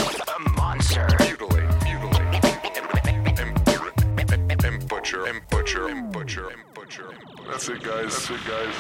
[5.26, 5.88] And, and butcher.
[5.88, 6.50] And butcher.
[6.50, 7.10] And butcher.
[7.10, 7.50] And butcher.
[7.52, 8.28] That's it, guys.
[8.28, 8.76] That's it, guys.